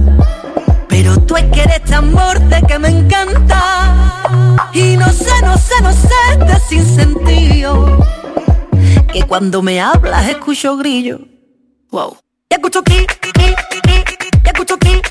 Pero 0.90 1.18
tú 1.20 1.38
es 1.38 1.44
que 1.44 1.62
eres 1.62 1.82
tan 1.84 2.12
morte 2.12 2.60
que 2.68 2.78
me 2.78 2.88
encanta. 2.88 4.68
Y 4.74 4.98
no 4.98 5.10
sé, 5.10 5.40
no 5.42 5.56
sé, 5.56 5.80
no 5.80 5.90
sé 5.90 6.44
de 6.44 6.60
sin 6.68 6.84
sentido 6.84 8.06
que 9.12 9.22
cuando 9.22 9.62
me 9.62 9.80
hablas 9.80 10.28
escucho 10.28 10.76
grillo. 10.76 11.29
Wow. 11.92 12.16
Ya 12.50 12.56
escucho 12.56 12.82
ki, 12.82 13.04
ki, 13.20 13.32
ki, 13.32 13.46
ya 14.44 14.52
escucho 14.52 14.76
ki, 14.78 15.02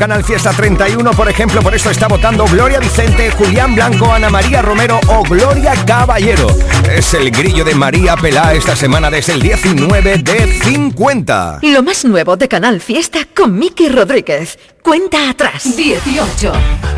Canal 0.00 0.24
Fiesta 0.24 0.52
31, 0.52 1.10
por 1.10 1.28
ejemplo, 1.28 1.60
por 1.60 1.74
eso 1.74 1.90
está 1.90 2.08
votando 2.08 2.46
Gloria 2.46 2.80
Vicente, 2.80 3.30
Julián 3.32 3.74
Blanco, 3.74 4.10
Ana 4.10 4.30
María 4.30 4.62
Romero 4.62 4.98
o 5.08 5.22
Gloria 5.24 5.74
Caballero. 5.84 6.46
Es 6.90 7.12
el 7.12 7.30
grillo 7.30 7.66
de 7.66 7.74
María 7.74 8.16
Pelá 8.16 8.54
esta 8.54 8.74
semana 8.74 9.10
desde 9.10 9.34
el 9.34 9.42
19 9.42 10.16
de 10.16 10.46
50. 10.64 11.58
Lo 11.60 11.82
más 11.82 12.06
nuevo 12.06 12.38
de 12.38 12.48
Canal 12.48 12.80
Fiesta 12.80 13.26
con 13.36 13.58
Miki 13.58 13.90
Rodríguez. 13.90 14.58
Cuenta 14.82 15.28
atrás. 15.28 15.76
18. 15.76 16.50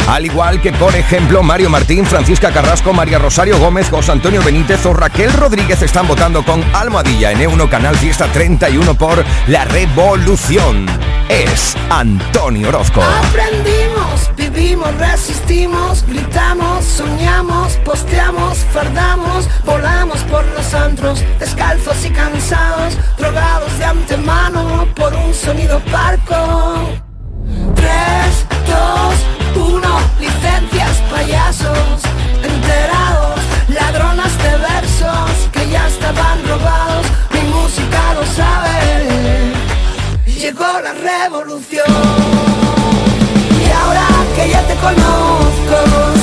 Al 0.07 0.25
igual 0.25 0.63
que, 0.63 0.73
por 0.73 0.95
ejemplo, 0.95 1.43
Mario 1.43 1.71
Martín, 1.71 2.07
Francisca 2.07 2.53
Carrasco, 2.53 2.93
María 2.93 3.19
Rosario 3.19 3.59
Gómez, 3.59 3.91
José 3.91 4.13
Antonio 4.13 4.45
Benítez 4.45 4.87
o 4.87 4.95
Raquel 4.95 5.33
Rodríguez 5.33 5.83
están 5.83 6.07
votando 6.07 6.45
con 6.45 6.63
Almohadilla 6.73 7.33
N1 7.33 7.69
Canal 7.69 7.97
Fiesta 7.97 8.31
31 8.31 8.95
por 8.95 9.25
La 9.49 9.65
Revolución. 9.65 10.87
Es 11.33 11.75
Antonio 11.89 12.69
Orozco. 12.69 13.01
Aprendimos, 13.01 14.31
vivimos, 14.37 14.95
resistimos, 14.99 16.05
gritamos, 16.07 16.85
soñamos, 16.85 17.73
posteamos, 17.87 18.59
fardamos, 18.71 19.49
volamos 19.65 20.19
por 20.25 20.45
los 20.49 20.75
antros, 20.75 21.25
descalzos 21.39 22.05
y 22.05 22.11
cansados, 22.11 22.99
drogados 23.17 23.79
de 23.79 23.85
antemano 23.87 24.87
por 24.95 25.15
un 25.15 25.33
sonido 25.33 25.81
parco. 25.91 26.91
3, 27.77 28.47
2, 29.55 29.73
1, 29.73 30.01
licencias, 30.21 30.99
payasos, 31.11 32.02
la 40.83 40.93
revolución. 40.93 41.87
Y 43.65 43.71
ahora 43.71 44.07
que 44.35 44.51
ya 44.51 44.67
te 44.67 44.75
conozco, 44.77 46.22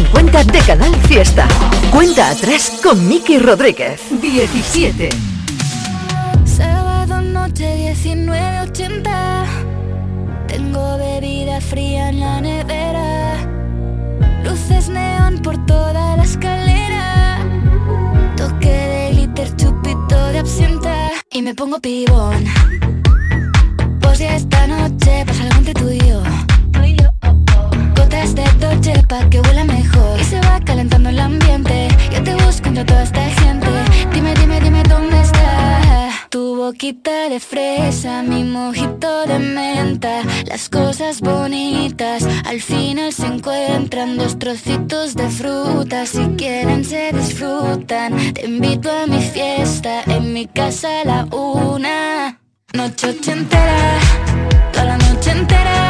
50 0.00 0.44
de 0.44 0.60
Canal 0.60 0.96
Fiesta. 1.02 1.46
Cuenta 1.90 2.30
atrás 2.30 2.80
con 2.82 3.06
Miki 3.06 3.38
Rodríguez. 3.38 4.00
17. 4.10 5.10
Sábado 6.46 7.20
noche 7.20 7.92
19.80. 7.92 9.44
Tengo 10.46 10.96
bebida 10.96 11.60
fría 11.60 12.08
en 12.08 12.20
la 12.20 12.40
nevera. 12.40 13.46
Luces 14.42 14.88
neón 14.88 15.42
por 15.42 15.58
toda 15.66 16.16
la 16.16 16.22
escalera. 16.22 17.44
Toque 18.38 18.70
de 18.70 19.10
glitter, 19.12 19.54
chupito 19.56 20.26
de 20.28 20.38
absenta. 20.38 21.10
Y 21.30 21.42
me 21.42 21.54
pongo 21.54 21.78
pivo 21.78 22.29
de 37.30 37.38
fresa, 37.38 38.24
mi 38.24 38.42
mojito 38.42 39.24
de 39.24 39.38
menta. 39.38 40.22
Las 40.46 40.68
cosas 40.68 41.20
bonitas 41.20 42.26
al 42.44 42.60
final 42.60 43.12
se 43.12 43.26
encuentran. 43.26 44.18
Dos 44.18 44.36
trocitos 44.36 45.14
de 45.14 45.28
fruta, 45.28 46.06
si 46.06 46.24
quieren 46.36 46.84
se 46.84 47.12
disfrutan. 47.12 48.34
Te 48.34 48.46
invito 48.46 48.90
a 48.90 49.06
mi 49.06 49.22
fiesta, 49.22 50.02
en 50.06 50.32
mi 50.32 50.48
casa 50.48 50.88
a 51.02 51.04
la 51.04 51.24
una. 51.30 52.40
Noche 52.72 53.14
entera, 53.26 53.98
toda 54.72 54.84
la 54.84 54.96
noche 54.98 55.30
entera. 55.30 55.89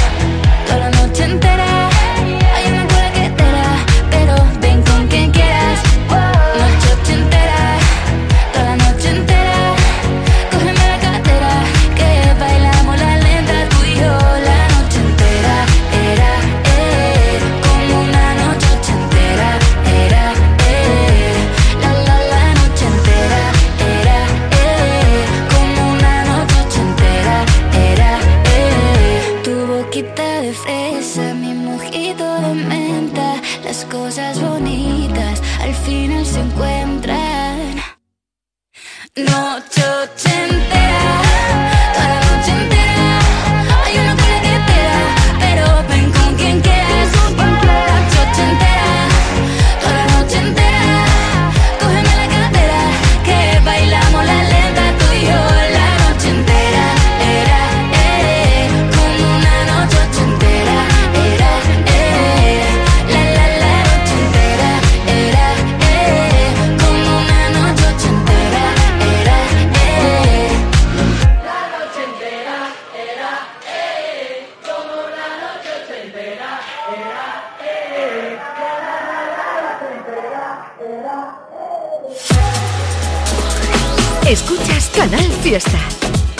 fiesta. 85.51 85.79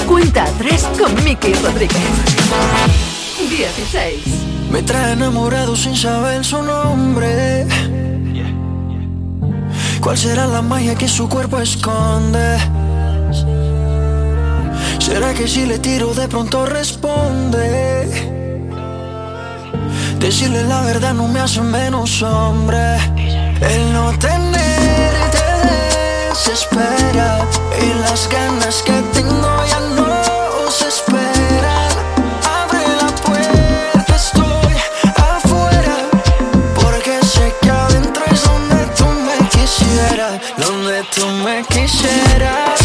Cuenta 0.08 0.46
3 0.58 0.88
con 0.98 1.14
Mickey 1.26 1.54
Rodríguez. 1.56 2.00
16. 3.50 4.24
Me 4.72 4.82
trae 4.84 5.12
enamorado 5.12 5.76
sin 5.76 5.98
saber 5.98 6.46
su 6.46 6.64
nombre. 6.64 7.68
¿Cuál 10.00 10.18
será 10.18 10.48
la 10.48 10.62
magia 10.62 10.96
que 10.96 11.10
su 11.10 11.28
cuerpo 11.28 11.60
esconde? 11.60 12.58
¿Será 15.00 15.34
que 15.34 15.46
si 15.46 15.66
le 15.66 15.80
tiro 15.80 16.14
de 16.14 16.30
pronto 16.30 16.66
responde? 16.66 17.68
Decirle 20.20 20.64
la 20.64 20.84
verdad 20.84 21.14
no 21.14 21.28
me 21.28 21.42
hace 21.42 21.60
menos 21.60 22.22
hombre. 22.22 22.96
El 23.60 23.92
no 23.92 24.18
tener 24.20 24.81
desespera 26.44 27.48
y 27.80 27.94
las 28.00 28.28
ganas 28.28 28.82
que 28.82 28.94
tengo 29.14 29.66
ya 29.70 29.80
no 29.96 30.72
se 30.72 30.88
esperan. 30.88 31.92
Abre 32.44 32.82
la 33.00 33.10
puerta, 33.24 34.16
estoy 34.16 34.76
afuera 35.18 35.98
porque 36.82 37.24
sé 37.24 37.54
que 37.62 37.70
adentro 37.70 38.24
es 38.32 38.44
donde 38.44 38.86
tú 38.98 39.06
me 39.06 39.50
quisieras, 39.50 40.42
donde 40.58 41.04
tú 41.14 41.28
me 41.44 41.64
quisieras. 41.66 42.81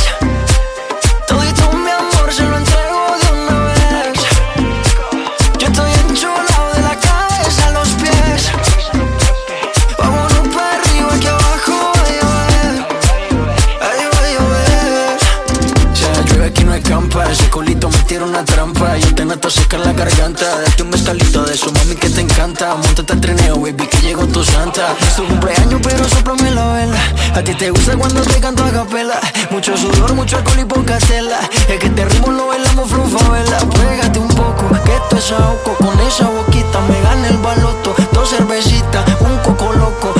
Planta. 18.87 18.99
Yo 18.99 19.15
te 19.15 19.25
nato 19.25 19.51
seca 19.51 19.79
la 19.79 19.93
garganta. 19.93 20.61
Date 20.61 20.83
un 20.83 20.91
mezcalito 20.91 21.45
de 21.45 21.57
su 21.57 21.73
mami 21.73 21.95
que 21.97 22.11
te 22.11 22.21
encanta. 22.21 22.75
Montate 22.75 23.13
al 23.13 23.21
trineo, 23.21 23.57
baby, 23.57 23.87
que 23.87 23.99
llegó 23.99 24.27
tu 24.27 24.45
santa. 24.45 24.95
Es 25.01 25.17
tu 25.17 25.27
cumpleaños, 25.27 25.81
pero 25.83 26.09
soplame 26.09 26.51
la 26.51 26.73
vela. 26.73 26.99
A 27.35 27.43
ti 27.43 27.55
te 27.55 27.71
gusta 27.71 27.97
cuando 27.97 28.21
te 28.23 28.41
canto 28.41 28.65
a 28.65 28.71
capela. 28.71 29.21
Mucho 29.51 29.77
sudor, 29.77 30.15
mucho 30.15 30.37
alcohol 30.37 30.61
y 30.61 30.65
poca 30.65 30.99
tela. 30.99 31.41
Es 31.69 31.79
que 31.79 31.91
te 31.91 32.05
ritmo 32.05 32.33
lo 32.33 32.49
bailamos 32.49 32.91
vela. 32.91 33.59
Pégate 33.59 34.19
un 34.19 34.29
poco, 34.29 34.69
que 34.85 34.95
esto 34.95 35.17
es 35.17 35.33
ahogo. 35.33 35.75
Con 35.79 36.01
esa 36.01 36.29
boquita 36.29 36.81
me 36.89 37.01
gana 37.03 37.29
el 37.29 37.39
baloto. 37.39 37.95
Dos 38.13 38.31
cervecitas, 38.31 39.05
un 39.21 39.37
coco 39.39 39.73
loco, 39.73 40.15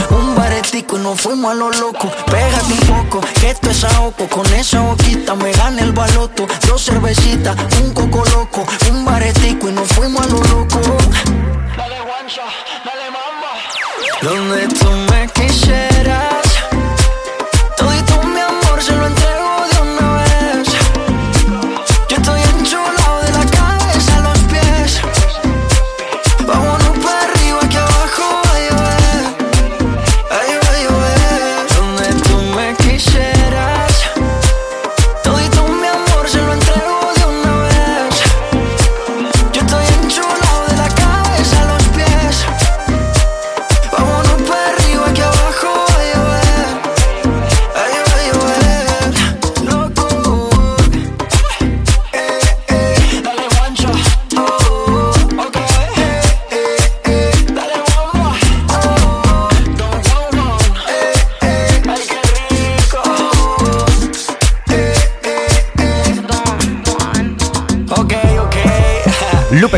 un 0.77 0.83
baretico 0.83 0.97
y 0.99 1.01
nos 1.01 1.21
fuimos 1.21 1.53
a 1.53 1.55
lo 1.55 1.71
loco. 1.71 2.11
Pégate 2.27 2.73
un 2.73 3.05
poco, 3.05 3.21
que 3.41 3.51
esto 3.51 3.71
es 3.71 3.85
ahogo. 3.85 4.29
Con 4.29 4.47
esa 4.55 4.81
boquita 4.81 5.35
me 5.35 5.53
gana 5.53 5.83
el 5.83 5.93
baloto. 5.93 6.47
Dos 6.67 6.85
cervecitas, 6.85 7.57
un 7.81 7.95
coco 7.95 8.25
loco, 8.31 8.67
un 8.91 9.05
baretico 9.05 9.69
y 9.69 9.73
nos 9.73 9.89
fuimos 9.89 10.27
a 10.27 10.29
lo 10.29 10.43
loco. 10.45 10.81
Dale 11.77 12.01
guancha, 12.03 12.43
dale 12.85 13.11
mamba. 13.11 13.53
Donde 14.23 14.69
tú 14.69 14.91
me 15.11 15.29
quisieras. 15.29 16.16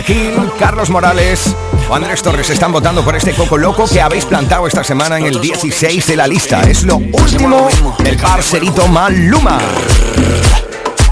Gil, 0.09 0.51
Carlos 0.59 0.88
Morales 0.88 1.55
o 1.87 1.94
Andrés 1.94 2.23
Torres 2.23 2.49
están 2.49 2.73
votando 2.73 3.05
por 3.05 3.14
este 3.14 3.35
coco 3.35 3.59
loco 3.59 3.85
que 3.87 4.01
habéis 4.01 4.25
plantado 4.25 4.66
esta 4.66 4.83
semana 4.83 5.18
en 5.18 5.27
el 5.27 5.38
16 5.38 6.07
de 6.07 6.16
la 6.16 6.27
lista. 6.27 6.62
Es 6.62 6.83
lo 6.85 6.97
último, 6.97 7.68
el 8.03 8.16
parcerito 8.16 8.88
Maluma. 8.88 9.59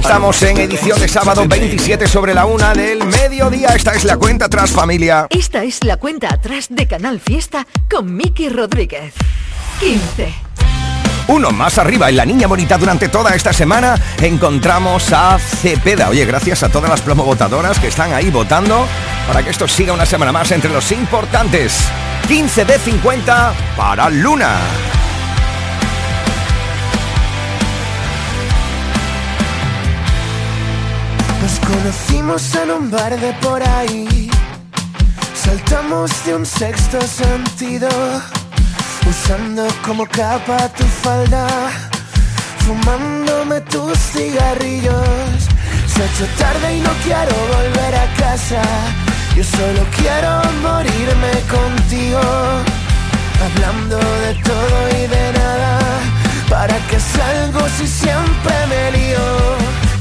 Estamos 0.01 0.43
en 0.45 0.57
edición 0.57 0.99
de 0.99 1.09
sábado 1.09 1.47
27 1.47 2.09
sobre 2.09 2.33
la 2.33 2.47
una 2.47 2.73
del 2.73 3.05
mediodía. 3.05 3.69
Esta 3.75 3.93
es 3.93 4.05
la 4.05 4.17
cuenta 4.17 4.49
tras 4.49 4.71
familia. 4.71 5.27
Esta 5.29 5.63
es 5.63 5.85
la 5.85 5.99
cuenta 5.99 6.33
atrás 6.33 6.69
de 6.71 6.87
Canal 6.87 7.21
Fiesta 7.21 7.67
con 7.91 8.17
Miki 8.17 8.49
Rodríguez. 8.49 9.13
15. 9.79 10.46
Uno 11.29 11.51
más 11.51 11.77
arriba 11.79 12.09
en 12.09 12.17
la 12.17 12.25
niña 12.25 12.47
bonita 12.47 12.79
durante 12.79 13.09
toda 13.09 13.35
esta 13.35 13.53
semana 13.53 13.97
encontramos 14.21 15.13
a 15.13 15.39
Cepeda. 15.39 16.09
Oye, 16.09 16.25
gracias 16.25 16.63
a 16.63 16.69
todas 16.69 16.89
las 16.89 17.01
promovotadoras 17.01 17.81
que 17.81 17.89
están 17.89 18.13
ahí 18.13 18.31
votando 18.31 18.87
para 19.27 19.43
que 19.43 19.51
esto 19.51 19.67
siga 19.67 19.93
una 19.93 20.07
semana 20.07 20.31
más 20.31 20.53
entre 20.53 20.71
los 20.71 20.93
importantes. 20.93 21.89
15 22.29 22.65
de 22.65 22.79
50 22.79 23.55
para 23.77 24.09
Luna. 24.09 24.57
Nos 31.43 31.61
conocimos 31.61 32.55
en 32.55 32.71
un 32.71 32.91
bar 32.91 33.19
de 33.19 33.33
por 33.35 33.63
ahí. 33.63 34.31
Saltamos 35.35 36.25
de 36.25 36.35
un 36.37 36.47
sexto 36.47 37.01
sentido. 37.03 37.89
Usando 39.23 39.67
como 39.85 40.07
capa 40.07 40.69
tu 40.77 40.85
falda. 41.03 41.47
Fumándome 42.65 43.61
tus 43.63 43.99
cigarrillos. 44.13 45.39
Se 45.87 46.03
ha 46.03 46.07
hecho 46.07 46.27
tarde 46.39 46.77
y 46.77 46.81
no 46.81 46.91
quiero 47.03 47.35
volver 47.55 47.95
a 47.95 48.07
casa. 48.23 48.63
Yo 49.35 49.43
solo 49.43 49.83
quiero 49.97 50.33
morirme 50.63 51.33
contigo. 51.57 52.21
Hablando 53.47 53.99
de 53.99 54.35
todo 54.49 54.77
y 54.91 55.07
de 55.07 55.33
nada. 55.33 55.79
¿Para 56.49 56.77
qué 56.89 56.99
salgo 57.01 57.61
si 57.77 57.87
siempre 57.87 58.55
me 58.69 58.91
lío? 58.97 59.29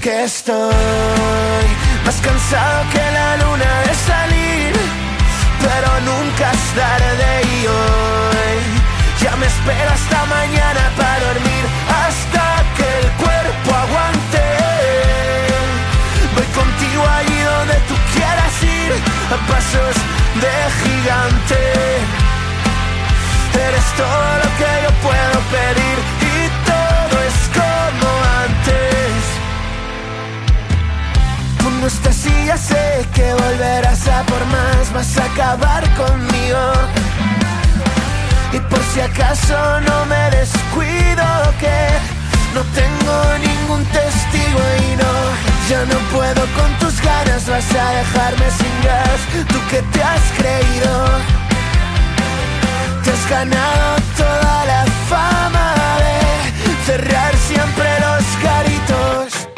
Que 0.02 0.26
estoy 0.26 1.66
más 2.06 2.18
cansado 2.22 2.84
que 2.92 3.04
la 3.18 3.38
luna 3.38 3.72
de 3.88 3.94
salir. 4.12 4.74
Pero 5.66 5.90
nunca 6.10 6.52
es 6.52 6.66
tarde 6.76 7.42
y 7.56 7.68
hoy 7.68 8.75
ya 9.26 9.36
me 9.38 9.48
espero 9.48 9.90
hasta 9.90 10.26
mañana 10.26 10.82
para 10.98 11.20
dormir. 11.28 11.64
Hasta 12.04 12.46
que 12.78 12.88
el 13.02 13.08
cuerpo 13.24 13.70
aguante. 13.84 14.44
Voy 16.36 16.48
contigo 16.60 17.02
allí 17.20 17.40
donde 17.52 17.78
tú 17.90 17.96
quieras 18.14 18.56
ir. 18.82 18.92
A 19.34 19.38
pasos 19.50 19.96
de 20.44 20.56
gigante. 20.82 21.62
Eres 23.68 23.88
todo 24.02 24.28
lo 24.42 24.50
que 24.60 24.72
yo 24.84 24.92
puedo 25.08 25.38
pedir 25.56 25.98
y 26.34 26.40
todo 26.70 27.16
es 27.30 27.40
como 27.60 28.10
antes. 28.44 29.18
Tú 31.60 31.68
no 31.80 31.88
estás 31.88 32.26
y 32.28 32.46
ya 32.46 32.58
sé 32.58 33.08
que 33.16 33.34
volverás 33.34 34.08
a 34.08 34.22
por 34.32 34.44
más, 34.56 34.94
vas 34.94 35.18
a 35.18 35.26
acabar 35.32 35.84
conmigo. 36.02 36.62
Si 38.96 39.02
acaso 39.02 39.82
no 39.82 40.06
me 40.06 40.30
descuido 40.30 41.26
que 41.60 41.80
no 42.54 42.62
tengo 42.80 43.16
ningún 43.40 43.84
testigo 43.88 44.62
y 44.88 44.96
no, 44.96 45.14
ya 45.70 45.84
no 45.84 46.00
puedo 46.16 46.42
con 46.56 46.72
tus 46.80 47.02
ganas, 47.02 47.46
vas 47.46 47.76
a 47.76 47.90
dejarme 47.92 48.50
sin 48.52 48.76
gas, 48.86 49.20
tú 49.50 49.60
que 49.70 49.82
te 49.82 50.02
has 50.02 50.22
creído. 50.38 50.94
Te 53.04 53.12
has 53.12 53.30
ganado 53.30 53.98
toda 54.16 54.66
la 54.66 54.86
fama 55.10 55.76
de 56.06 56.86
cerrar 56.86 57.36
siempre 57.36 57.90
los 58.00 58.24
caritos. 58.48 59.50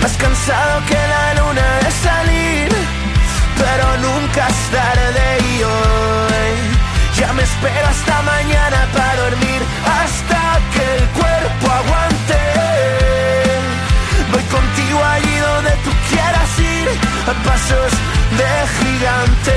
Más 0.00 0.12
cansado 0.16 0.80
que 0.88 1.00
la 1.14 1.34
luna 1.34 1.68
de 1.84 1.90
salir, 2.08 2.68
pero 3.58 3.86
nunca 3.98 4.48
es 4.48 4.70
tarde 4.72 5.38
y 5.52 5.62
hoy 5.64 6.14
ya 7.16 7.32
me 7.32 7.42
espero 7.42 7.86
hasta 7.86 8.22
mañana 8.22 8.88
para 8.92 9.16
dormir, 9.16 9.60
hasta 10.00 10.60
que 10.72 10.84
el 10.96 11.04
cuerpo 11.10 11.66
aguante. 11.80 12.40
Voy 14.32 14.42
contigo 14.44 15.04
allí 15.04 15.36
donde 15.38 15.70
tú 15.84 15.90
quieras 16.10 16.58
ir, 16.58 16.88
a 17.30 17.34
pasos 17.46 17.92
de 18.38 18.50
gigante. 18.78 19.56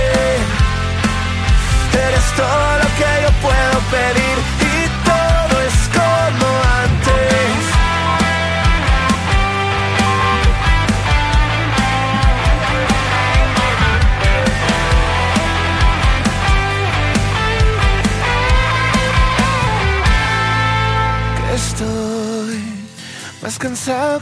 Eres 2.08 2.28
todo 2.36 2.68
lo 2.82 2.88
que 2.98 3.10
yo 3.24 3.32
puedo 3.42 3.78
pedir 3.92 4.57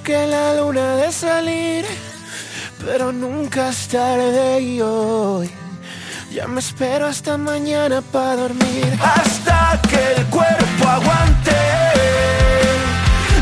que 0.03 0.27
la 0.27 0.55
luna 0.55 0.95
de 0.95 1.11
salir, 1.11 1.85
pero 2.83 3.11
nunca 3.11 3.69
es 3.69 3.87
tarde 3.87 4.59
y 4.61 4.81
hoy. 4.81 5.49
Ya 6.31 6.47
me 6.47 6.59
espero 6.59 7.07
hasta 7.07 7.37
mañana 7.37 8.01
para 8.01 8.35
dormir. 8.35 8.97
Hasta 9.01 9.79
que 9.89 10.13
el 10.17 10.25
cuerpo 10.27 10.87
aguante. 10.87 11.55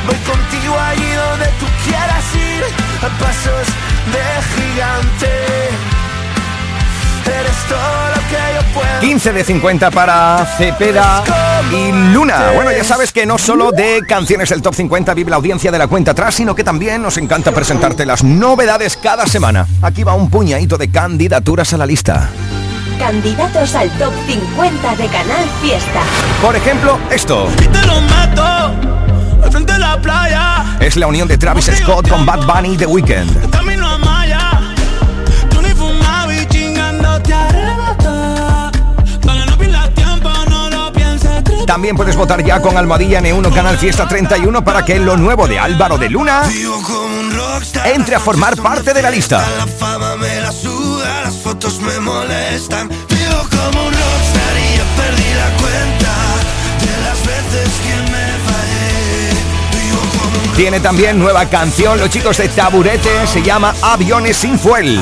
Voy 0.06 0.18
contigo 0.32 0.76
allí 0.80 1.12
donde 1.14 1.46
tú 1.60 1.66
quieras 1.86 2.26
ir. 2.36 2.64
A 3.06 3.10
pasos 3.20 3.68
de 4.14 4.26
gigante. 4.54 5.73
Eres 7.26 7.56
todo 7.68 8.08
lo 8.16 8.22
que 8.30 8.54
yo 8.56 8.74
puedo 8.74 9.00
15 9.00 9.34
de 9.34 9.44
50 9.44 9.92
para 9.92 10.46
Cepeda 10.58 11.24
y 11.72 11.92
Luna. 12.14 12.52
Bueno, 12.54 12.72
ya 12.72 12.84
sabes 12.84 13.12
que 13.12 13.26
no 13.26 13.38
solo 13.38 13.72
de 13.72 14.02
canciones 14.08 14.50
del 14.50 14.62
Top 14.62 14.74
50 14.74 15.14
vive 15.14 15.30
la 15.30 15.38
audiencia 15.38 15.72
de 15.72 15.78
la 15.78 15.88
cuenta 15.88 16.12
atrás, 16.12 16.36
sino 16.36 16.56
que 16.56 16.64
también 16.64 17.02
nos 17.02 17.18
encanta 17.18 17.52
presentarte 17.52 18.06
las 18.06 18.24
novedades 18.24 18.98
cada 18.98 19.26
semana. 19.28 19.68
Aquí 19.82 20.04
va 20.04 20.14
un 20.14 20.30
puñadito 20.30 20.78
de 20.78 20.90
candidaturas 20.90 21.74
a 21.74 21.78
la 21.78 21.86
lista. 21.86 22.30
Candidatos 23.00 23.76
al 23.76 23.90
top 23.98 24.14
50 24.28 24.96
de 24.96 25.08
Canal 25.08 25.50
Fiesta. 25.62 26.02
Por 26.42 26.56
ejemplo, 26.56 27.00
esto. 27.12 27.50
Y 27.62 27.68
te 27.68 27.86
lo 27.86 28.00
mato 28.02 28.44
al 29.44 29.52
frente 29.52 29.74
de 29.74 29.80
la 29.80 30.00
playa. 30.02 30.78
Es 30.80 30.96
la 30.96 31.08
unión 31.08 31.28
de 31.28 31.38
Travis 31.38 31.72
Scott 31.76 32.08
con 32.08 32.26
Bad 32.26 32.46
Bunny 32.46 32.78
The 32.78 32.86
Weeknd. 32.86 33.52
También 41.66 41.96
puedes 41.96 42.16
votar 42.16 42.44
ya 42.44 42.62
con 42.62 42.78
Almohadilla 42.78 43.22
N1 43.22 43.54
Canal 43.54 43.78
Fiesta 43.78 44.08
31 44.08 44.64
para 44.64 44.84
que 44.84 45.00
lo 45.00 45.18
nuevo 45.18 45.48
de 45.48 45.60
Álvaro 45.60 45.98
de 45.98 46.10
Luna 46.10 46.44
entre 47.86 48.16
a 48.16 48.20
formar 48.20 48.56
parte 48.58 48.94
de 48.94 49.02
la 49.02 49.10
lista. 49.10 49.46
Me 50.20 50.42
la 50.42 50.52
las 51.24 51.36
fotos 51.38 51.80
me 51.80 52.00
molestan. 52.00 52.90
Tiene 60.56 60.80
también 60.80 61.18
nueva 61.18 61.48
canción, 61.48 62.00
los 62.00 62.12
chicos 62.12 62.38
de 62.38 62.48
Taburete, 62.48 63.26
se 63.26 63.42
llama 63.42 63.74
Aviones 63.82 64.38
sin 64.38 64.60
fuel. 64.60 65.02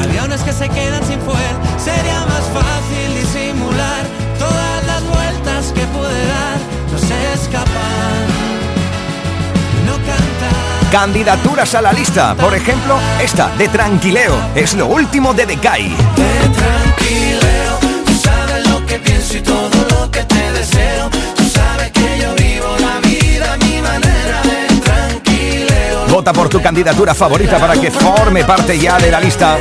Candidaturas 10.92 11.74
a 11.74 11.82
la 11.82 11.94
lista, 11.94 12.36
por 12.36 12.54
ejemplo, 12.54 13.00
esta 13.22 13.48
de 13.56 13.70
Tranquileo, 13.70 14.36
es 14.54 14.74
lo 14.74 14.88
último 14.88 15.34
de 15.34 15.46
Decay. 15.46 15.88
Te 15.88 16.50
tranquileo, 16.50 17.80
tú 18.06 18.14
sabes 18.22 18.68
lo 18.68 18.86
que 18.86 19.00
pienso 19.00 19.38
y 19.38 19.42
todo 19.42 19.70
lo 19.90 20.12
que 20.12 20.22
te 20.26 20.52
deseo. 20.52 21.10
Tú 21.38 21.44
sabes 21.46 21.94
que 21.94 22.20
yo 22.20 22.36
vivo 22.36 22.76
la 22.82 23.00
vida 23.08 23.54
a 23.54 23.58
mi 23.58 23.82
manera 23.82 24.42
de 24.44 24.82
tranquileo. 24.82 26.08
Vota 26.10 26.34
por 26.34 26.50
tu 26.50 26.62
candidatura 26.62 27.16
favorita 27.16 27.58
para 27.58 27.80
que 27.80 27.90
forme 27.90 28.44
parte 28.44 28.78
ya 28.78 29.00
de 29.00 29.12
la 29.12 29.22
lista. 29.22 29.58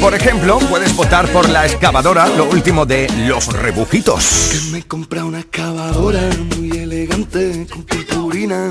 Por 0.00 0.14
ejemplo, 0.14 0.60
puedes 0.60 0.94
votar 0.94 1.26
por 1.26 1.48
la 1.48 1.66
excavadora, 1.66 2.28
lo 2.28 2.44
último 2.44 2.86
de 2.86 3.08
Los 3.26 3.48
Rebujitos. 3.48 4.68
Me 4.70 4.84
compré 4.84 5.24
una 5.24 5.40
excavadora 5.40 6.20
muy 6.56 6.70
elegante 6.70 7.66
con 7.68 7.82
purpurina 7.82 8.68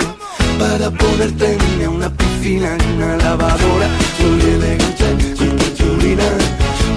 para 0.60 0.90
ponerte 0.92 1.58
en 1.82 1.88
una 1.88 2.10
piscina 2.10 2.78
y 2.80 2.94
una 2.94 3.18
lavadora 3.18 3.88
muy 4.20 4.42
elegante 4.42 5.36
con 5.38 5.50
purpurina 5.50 6.24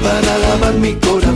para 0.02 0.38
lavar 0.38 0.74
mi 0.74 0.94
corazón 0.94 1.28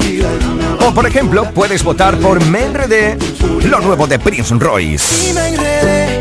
en 0.00 0.48
una 0.48 0.86
O 0.86 0.94
por 0.94 1.06
ejemplo, 1.06 1.50
puedes 1.52 1.82
votar 1.82 2.16
por 2.18 2.44
Me 2.46 2.64
Enredé, 2.64 3.18
lo 3.64 3.80
nuevo 3.80 4.06
de 4.06 4.18
Prince 4.18 4.54
Royce. 4.54 5.30
Y 5.30 5.32
me 5.32 5.48
enredé 5.48 6.18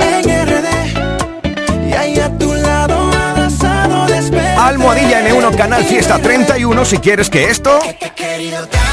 en 0.00 0.46
RD 0.46 1.88
y 1.88 1.92
ahí 1.92 2.18
a 2.18 2.36
tu 2.38 2.52
lado 2.54 3.10
abrazado. 3.12 4.06
Almohadilla 4.58 5.28
N1 5.28 5.56
Canal 5.56 5.84
Fiesta 5.84 6.18
31 6.18 6.84
si 6.84 6.98
quieres 6.98 7.28
que 7.28 7.50
esto 7.50 7.78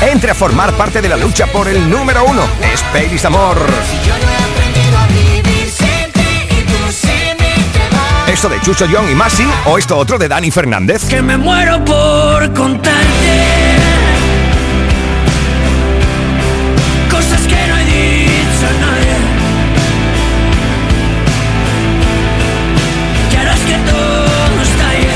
entre 0.02 0.32
a 0.32 0.36
formar 0.36 0.74
parte 0.74 1.02
de 1.02 1.10
la 1.10 1.18
lucha 1.18 1.48
por 1.48 1.68
el 1.68 1.90
número 1.90 2.26
uno. 2.26 2.44
Es 2.74 2.82
Pelis 2.92 3.24
Amor. 3.26 3.58
Esto 8.42 8.50
de 8.50 8.62
Chucho 8.62 8.86
Young 8.88 9.08
y 9.08 9.14
Masi 9.14 9.48
o 9.68 9.78
esto 9.78 9.96
otro 9.96 10.18
de 10.18 10.28
Dani 10.28 10.50
Fernández. 10.50 11.06
Que 11.08 11.22
me 11.22 11.38
muero 11.38 11.78
por 11.86 12.52
contarte 12.54 12.98
cosas 17.08 17.42
que 17.42 17.68
no 17.68 17.78
he 17.78 17.86
dicho 17.86 18.66
a 18.66 18.74
nadie. 18.82 19.16
Que 23.30 23.38
harás 23.38 23.60
que 23.60 23.78
todo 23.92 24.62
estalle 24.64 25.14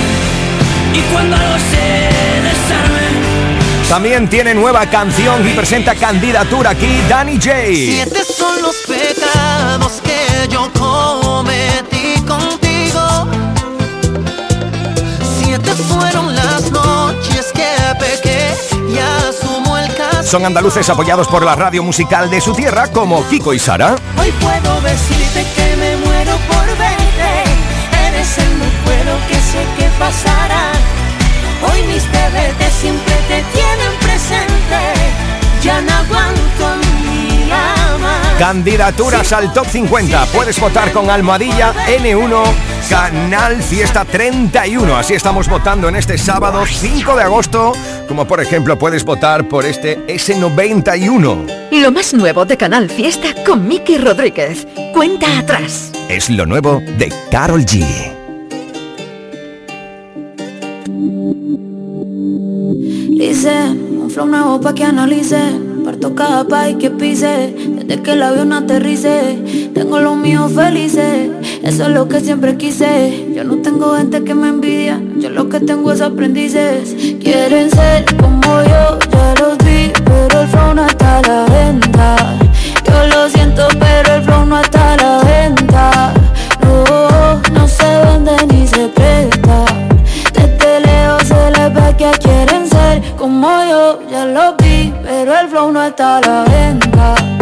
y 0.94 1.02
cuando 1.12 1.36
algo 1.36 1.58
se 1.58 2.44
desarme. 2.44 3.90
También 3.90 4.30
tiene 4.30 4.54
nueva 4.54 4.86
canción 4.86 5.50
y 5.50 5.54
presenta 5.54 5.96
candidatura 5.96 6.70
aquí 6.70 7.02
Danny 7.10 7.38
J. 7.38 7.54
Siete 7.74 8.24
son 8.24 8.62
los 8.62 8.76
pecados 8.86 10.00
que 10.04 10.48
yo 10.48 10.72
cometí 10.74 11.25
fueron 16.00 16.36
las 16.36 16.72
noches 16.72 17.52
que 17.54 17.70
pequé 18.00 18.54
y 18.90 18.98
asumo 18.98 19.78
el 19.78 19.94
caso. 19.96 20.24
Son 20.24 20.46
andaluces 20.46 20.90
apoyados 20.90 21.28
por 21.28 21.44
la 21.44 21.56
radio 21.56 21.84
musical 21.84 22.30
de 22.30 22.42
su 22.42 22.54
tierra 22.54 22.88
como 22.92 23.28
Kiko 23.28 23.54
y 23.54 23.60
Sara. 23.60 23.96
Hoy 24.20 24.32
puedo 24.40 24.82
decirte 24.82 25.46
que 25.56 25.76
me 25.78 25.98
muero 26.06 26.34
por 26.48 26.68
verte. 26.78 27.32
Eres 28.08 28.38
el 28.38 28.60
no 28.60 28.66
puedo 28.86 29.14
que 29.28 29.36
sé 29.36 29.66
que 29.78 29.90
pasará. 30.00 30.72
Hoy 31.68 31.82
mis 31.88 32.04
TVT 32.04 32.62
siempre 32.82 33.16
te 33.28 33.44
tienen 33.54 33.94
presente. 34.02 34.82
Ya 35.64 35.82
no 35.82 35.94
aguanto. 35.94 36.85
Candidaturas 38.40 39.32
al 39.32 39.54
Top 39.54 39.66
50. 39.66 40.26
Puedes 40.26 40.60
votar 40.60 40.92
con 40.92 41.10
Almohadilla 41.10 41.74
N1 41.88 42.44
Canal 42.90 43.64
Fiesta 43.64 44.04
31. 44.04 44.94
Así 44.94 45.14
estamos 45.14 45.48
votando 45.48 45.88
en 45.88 45.96
este 45.96 46.18
sábado 46.18 46.66
5 46.66 47.16
de 47.16 47.24
agosto. 47.24 47.72
Como 48.10 48.26
por 48.28 48.42
ejemplo 48.42 48.78
puedes 48.78 49.06
votar 49.06 49.48
por 49.48 49.66
este 49.66 50.06
S91. 50.08 51.70
Lo 51.72 51.92
más 51.92 52.14
nuevo 52.14 52.44
de 52.44 52.58
Canal 52.58 52.90
Fiesta 52.90 53.30
con 53.46 53.68
Miki 53.70 53.98
Rodríguez. 53.98 54.68
Cuenta 54.94 55.40
atrás. 55.40 55.94
Es 56.10 56.30
lo 56.30 56.46
nuevo 56.46 56.82
de 56.98 57.14
Carol 57.32 57.66
G. 57.66 57.86
Dice, 63.18 63.70
un 63.70 64.12
flow 64.12 64.26
nuevo 64.26 64.60
pa' 64.60 64.76
que 64.76 64.84
analice 64.84 65.40
Parto 65.86 66.16
cada 66.16 66.44
país 66.44 66.78
que 66.80 66.90
pise 66.90 67.54
Desde 67.88 68.02
que 68.02 68.12
el 68.14 68.24
avión 68.24 68.54
aterrice 68.54 69.72
Tengo 69.74 70.00
los 70.00 70.18
míos 70.18 70.52
felices. 70.54 71.30
Eso 71.64 71.84
es 71.84 71.90
lo 71.90 72.08
que 72.08 72.20
siempre 72.20 72.58
quise. 72.58 73.34
Yo 73.36 73.44
no 73.44 73.58
tengo 73.58 73.96
gente 73.96 74.24
que 74.24 74.34
me 74.34 74.50
envidia 74.50 75.02
Yo 75.18 75.30
lo 75.30 75.50
que 75.50 75.60
tengo 75.60 75.92
es 75.92 76.02
aprendices. 76.02 76.96
Quieren 77.22 77.70
ser 77.70 78.06
como 78.18 78.62
yo, 78.64 79.00
ya 79.12 79.34
los 79.40 79.58
vi 79.60 79.92
Pero 80.04 80.42
el 80.42 80.48
flow 80.48 80.74
no 80.74 80.86
está 80.86 81.20
a 81.20 81.22
la 81.22 81.46
venta. 81.46 82.38
Yo 82.88 83.08
lo 83.08 83.30
siento 83.30 83.68
pero 83.80 84.16
el 84.16 84.24
flow 84.24 84.46
no 84.46 84.60
está 84.60 84.94
a 84.94 84.98
la 84.98 85.20
venta. 85.24 86.14
No, 86.62 87.42
no 87.54 87.68
se 87.68 87.86
vende 88.06 88.36
ni 88.48 88.68
se 88.68 88.88
presta. 88.90 89.66
Desde 90.34 90.80
lejos 90.82 91.24
se 91.28 91.52
les 91.52 91.74
ve 91.74 91.96
que 91.98 92.12
quieren 92.20 92.68
ser 92.68 93.02
como 93.16 93.48
yo, 93.70 94.00
ya 94.10 94.26
lo 94.26 94.56
vi, 94.58 94.94
pero 95.04 95.40
el 95.40 95.48
flow 95.50 95.72
no 95.72 95.84
está 95.84 96.18
a 96.18 96.22
la 96.22 96.44
venta. 96.44 97.35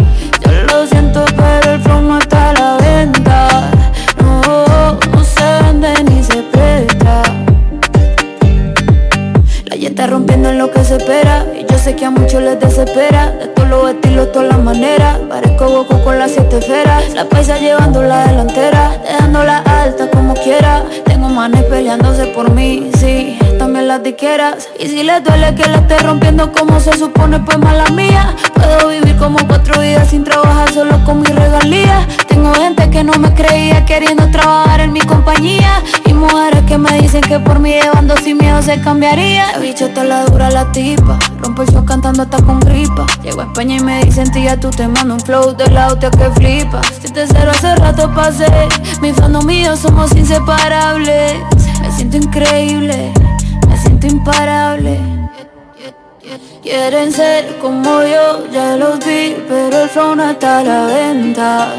Está 10.03 10.15
rompiendo 10.15 10.49
en 10.49 10.57
lo 10.57 10.69
que 10.69 10.83
se 10.83 10.97
espera. 10.97 11.45
Y 11.55 11.65
yo 11.65 11.77
sé 11.77 11.95
que 11.95 12.05
a 12.05 12.09
muchos 12.09 12.41
les 12.41 12.59
desespera 12.59 13.33
los 13.73 13.89
estilos, 13.91 14.31
todas 14.31 14.49
las 14.49 14.59
maneras. 14.59 15.19
Parezco 15.29 15.67
Goku 15.69 16.03
con 16.03 16.19
las 16.19 16.31
siete 16.31 16.57
esferas. 16.57 17.13
La 17.13 17.25
paisa 17.25 17.57
llevando 17.57 18.01
la 18.01 18.27
delantera 18.27 18.91
Dejándola 19.03 19.57
alta 19.59 20.09
como 20.11 20.33
quiera. 20.35 20.83
Tengo 21.05 21.29
manes 21.29 21.63
peleándose 21.63 22.27
por 22.27 22.51
mí, 22.51 22.89
sí 22.97 23.37
También 23.57 23.87
las 23.87 24.03
diqueras 24.03 24.67
Y 24.79 24.87
si 24.87 25.03
les 25.03 25.23
duele 25.23 25.55
que 25.55 25.67
la 25.69 25.77
esté 25.77 25.97
rompiendo 25.99 26.51
como 26.51 26.79
se 26.79 26.97
supone 26.97 27.39
Pues 27.39 27.57
mala 27.57 27.85
mía. 27.89 28.35
Puedo 28.53 28.89
vivir 28.89 29.15
como 29.17 29.37
cuatro 29.47 29.81
días 29.81 30.09
sin 30.09 30.23
trabajar 30.23 30.71
Solo 30.71 31.03
con 31.05 31.21
mis 31.21 31.33
regalías. 31.33 32.05
Tengo 32.27 32.53
gente 32.53 32.89
que 32.89 33.03
no 33.03 33.13
me 33.13 33.33
creía 33.33 33.85
Queriendo 33.85 34.29
trabajar 34.31 34.81
en 34.81 34.93
mi 34.93 35.01
compañía. 35.01 35.81
Y 36.05 36.13
mujeres 36.13 36.63
que 36.67 36.77
me 36.77 36.91
dicen 36.99 37.21
que 37.21 37.39
por 37.39 37.59
mí 37.59 37.71
llevando 37.71 38.15
sin 38.17 38.37
miedo 38.37 38.61
se 38.61 38.79
cambiaría. 38.81 39.51
La 39.53 39.59
bicho 39.59 39.89
te 39.89 40.03
la 40.03 40.25
dura 40.25 40.49
la 40.49 40.71
tipa. 40.71 41.17
Rompo 41.39 41.61
el 41.63 41.69
show 41.69 41.85
cantando 41.85 42.23
hasta 42.23 42.41
con 42.41 42.59
gripa. 42.59 43.05
Llego 43.21 43.41
a 43.41 43.45
España 43.45 43.62
y 43.71 43.79
me 43.79 44.03
dicen 44.03 44.31
tía 44.31 44.59
tú 44.59 44.69
te 44.69 44.87
mando 44.87 45.15
un 45.15 45.19
flow 45.19 45.55
de 45.55 45.69
la 45.69 45.87
hostia 45.87 46.11
que 46.11 46.29
flipa 46.31 46.81
Si 47.01 47.11
te 47.11 47.25
cero 47.27 47.51
hace 47.51 47.75
rato 47.75 48.13
pasé 48.13 48.47
Mi 49.01 49.13
fandom 49.13 49.45
mío 49.45 49.75
somos 49.77 50.15
inseparables 50.15 51.33
Me 51.81 51.91
siento 51.91 52.17
increíble 52.17 53.13
Me 53.67 53.77
siento 53.77 54.07
imparable 54.07 54.99
Quieren 56.63 57.11
ser 57.11 57.57
como 57.59 58.01
yo, 58.03 58.47
ya 58.49 58.77
los 58.77 58.97
vi, 58.99 59.35
pero 59.49 59.83
el 59.83 59.89
flow 59.89 60.15
no 60.15 60.31
está 60.31 60.59
a 60.59 60.63
la 60.63 60.85
venta. 60.85 61.75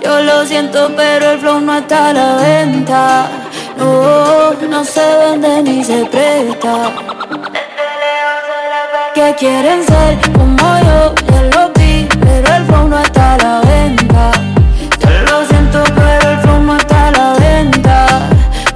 Yo 0.00 0.20
lo 0.20 0.46
siento, 0.46 0.92
pero 0.96 1.32
el 1.32 1.40
flow 1.40 1.60
no 1.60 1.76
está 1.76 2.10
a 2.10 2.12
la 2.12 2.36
venta. 2.36 3.28
No, 3.76 4.54
no 4.54 4.84
se 4.84 5.00
vende 5.00 5.62
ni 5.64 5.82
se 5.82 6.04
presta. 6.06 6.92
Que 9.12 9.34
quieren 9.36 9.84
ser 9.84 10.32
como 10.32 10.56
yo, 10.56 11.14
flow 12.68 12.88
no 12.88 12.98
está 12.98 13.34
a 13.34 13.38
la 13.38 13.60
venta. 13.62 14.30
Yo 15.00 15.20
lo 15.30 15.46
siento, 15.46 15.82
pero 15.96 16.30
el 16.32 16.38
flow 16.40 16.60
no 16.60 16.76
está 16.76 17.08
a 17.08 17.10
la 17.10 17.28
venta. 17.34 18.28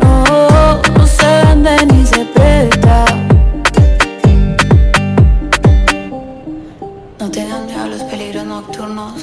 No, 0.02 0.80
no 0.96 1.06
se 1.06 1.30
vende 1.44 1.86
ni 1.86 2.06
se 2.06 2.24
presta. 2.36 3.04
No 7.20 7.30
te 7.30 7.46
dan 7.46 7.66
miedo 7.66 7.86
los 7.86 8.02
peligros 8.04 8.46
nocturnos, 8.46 9.14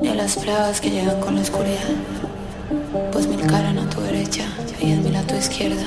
ni 0.00 0.08
a 0.08 0.14
las 0.14 0.36
plagas 0.36 0.80
que 0.80 0.90
llegan 0.90 1.18
con 1.20 1.34
la 1.36 1.40
oscuridad. 1.40 1.88
Pues 3.10 3.26
mil 3.26 3.42
a 3.42 3.88
tu 3.88 4.00
derecha 4.02 4.44
y 4.80 4.86
mil 4.86 5.16
a 5.16 5.22
tu 5.22 5.34
izquierda. 5.34 5.82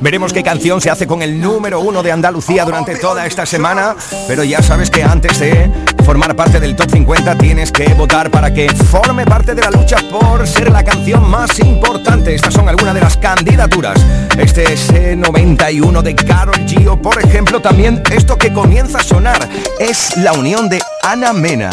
Veremos 0.00 0.32
qué 0.32 0.42
canción 0.42 0.80
se 0.80 0.90
hace 0.90 1.06
con 1.06 1.22
el 1.22 1.40
número 1.40 1.80
uno 1.80 2.02
de 2.02 2.12
Andalucía 2.12 2.64
durante 2.64 2.96
toda 2.96 3.26
esta 3.26 3.44
semana, 3.46 3.94
pero 4.26 4.44
ya 4.44 4.62
sabes 4.62 4.90
que 4.90 5.02
antes 5.02 5.38
de 5.38 5.70
formar 6.04 6.34
parte 6.36 6.60
del 6.60 6.76
top 6.76 6.90
50 6.90 7.36
tienes 7.38 7.70
que 7.70 7.92
votar 7.94 8.30
para 8.30 8.52
que 8.52 8.68
forme 8.68 9.24
parte 9.24 9.54
de 9.54 9.62
la 9.62 9.70
lucha 9.70 9.98
por 10.10 10.46
ser 10.46 10.70
la 10.70 10.82
canción 10.82 11.28
más 11.28 11.58
importante. 11.60 12.34
Estas 12.34 12.54
son 12.54 12.68
algunas 12.68 12.94
de 12.94 13.00
las 13.00 13.16
candidaturas. 13.16 13.98
Este 14.38 14.72
es 14.72 14.88
el 14.90 15.20
91 15.20 16.02
de 16.02 16.14
Carol 16.14 16.56
G 16.66 16.88
o 16.88 17.00
por 17.00 17.22
ejemplo 17.22 17.60
también 17.60 18.02
esto 18.10 18.36
que 18.36 18.52
comienza 18.52 18.98
a 18.98 19.02
sonar 19.02 19.48
es 19.78 20.16
la 20.18 20.32
unión 20.32 20.68
de 20.68 20.80
Ana 21.02 21.32
Mena 21.32 21.70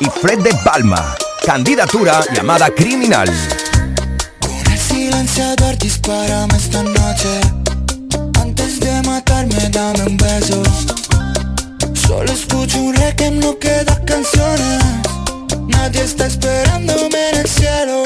y 0.00 0.06
Fred 0.06 0.40
de 0.40 0.54
Palma. 0.64 1.16
Candidatura 1.44 2.24
llamada 2.34 2.70
Criminal. 2.70 3.28
El 4.70 4.78
silenciador 4.78 5.76
dispárame 5.76 6.56
esta 6.56 6.82
noche. 6.82 7.40
Antes 8.40 8.80
de 8.80 9.02
matarme 9.02 9.68
dame 9.70 10.04
un 10.04 10.16
beso. 10.16 10.62
Solo 12.06 12.32
escucho 12.32 12.78
un 12.80 12.94
rey 12.94 13.12
que 13.14 13.30
no 13.30 13.58
queda 13.58 14.00
canciones. 14.06 14.82
Nadie 15.68 16.02
está 16.02 16.26
esperándome 16.26 17.30
en 17.30 17.36
el 17.36 17.48
cielo 17.48 18.04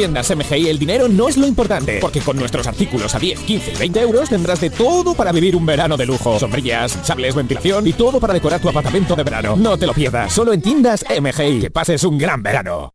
tiendas 0.00 0.34
MGI 0.34 0.70
el 0.70 0.78
dinero 0.78 1.08
no 1.08 1.28
es 1.28 1.36
lo 1.36 1.46
importante, 1.46 1.98
porque 2.00 2.20
con 2.20 2.34
nuestros 2.38 2.66
artículos 2.66 3.14
a 3.14 3.18
10, 3.18 3.40
15 3.40 3.72
y 3.72 3.76
20 3.76 4.00
euros 4.00 4.30
tendrás 4.30 4.58
de 4.58 4.70
todo 4.70 5.12
para 5.12 5.30
vivir 5.30 5.54
un 5.54 5.66
verano 5.66 5.98
de 5.98 6.06
lujo. 6.06 6.38
Sombrillas, 6.38 6.98
sables, 7.02 7.34
ventilación 7.34 7.86
y 7.86 7.92
todo 7.92 8.18
para 8.18 8.32
decorar 8.32 8.62
tu 8.62 8.70
apartamento 8.70 9.14
de 9.14 9.24
verano. 9.24 9.56
No 9.56 9.76
te 9.76 9.86
lo 9.86 9.92
pierdas, 9.92 10.32
solo 10.32 10.54
en 10.54 10.62
tiendas 10.62 11.04
MGI. 11.04 11.60
Que 11.60 11.70
pases 11.70 12.02
un 12.04 12.16
gran 12.16 12.42
verano. 12.42 12.94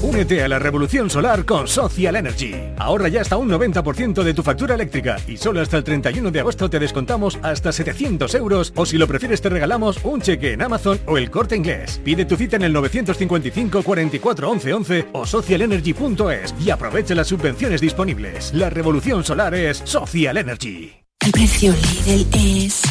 Únete 0.00 0.44
a 0.44 0.48
la 0.48 0.60
revolución 0.60 1.10
solar 1.10 1.44
con 1.44 1.66
Social 1.66 2.14
Energy. 2.14 2.54
Ahorra 2.76 3.08
ya 3.08 3.20
hasta 3.20 3.36
un 3.36 3.50
90% 3.50 4.22
de 4.22 4.32
tu 4.32 4.44
factura 4.44 4.76
eléctrica 4.76 5.16
y 5.26 5.36
solo 5.36 5.60
hasta 5.60 5.76
el 5.76 5.82
31 5.82 6.30
de 6.30 6.38
agosto 6.38 6.70
te 6.70 6.78
descontamos 6.78 7.36
hasta 7.42 7.72
700 7.72 8.32
euros 8.36 8.72
o 8.76 8.86
si 8.86 8.96
lo 8.96 9.08
prefieres 9.08 9.40
te 9.40 9.48
regalamos 9.48 9.98
un 10.04 10.20
cheque 10.20 10.52
en 10.52 10.62
Amazon 10.62 11.00
o 11.06 11.18
el 11.18 11.32
corte 11.32 11.56
inglés. 11.56 12.00
Pide 12.04 12.24
tu 12.26 12.36
cita 12.36 12.54
en 12.54 12.62
el 12.62 12.72
955 12.72 13.82
44 13.82 14.50
11 14.50 14.72
11 14.72 15.08
o 15.12 15.26
socialenergy.es 15.26 16.54
y 16.64 16.70
aprovecha 16.70 17.16
las 17.16 17.26
subvenciones 17.26 17.80
disponibles. 17.80 18.54
La 18.54 18.70
revolución 18.70 19.24
solar 19.24 19.52
es 19.54 19.78
Social 19.84 20.36
Energy. 20.36 20.92
El 21.20 21.32
precio 21.32 21.72
Lidl 22.06 22.26
es 22.32 22.82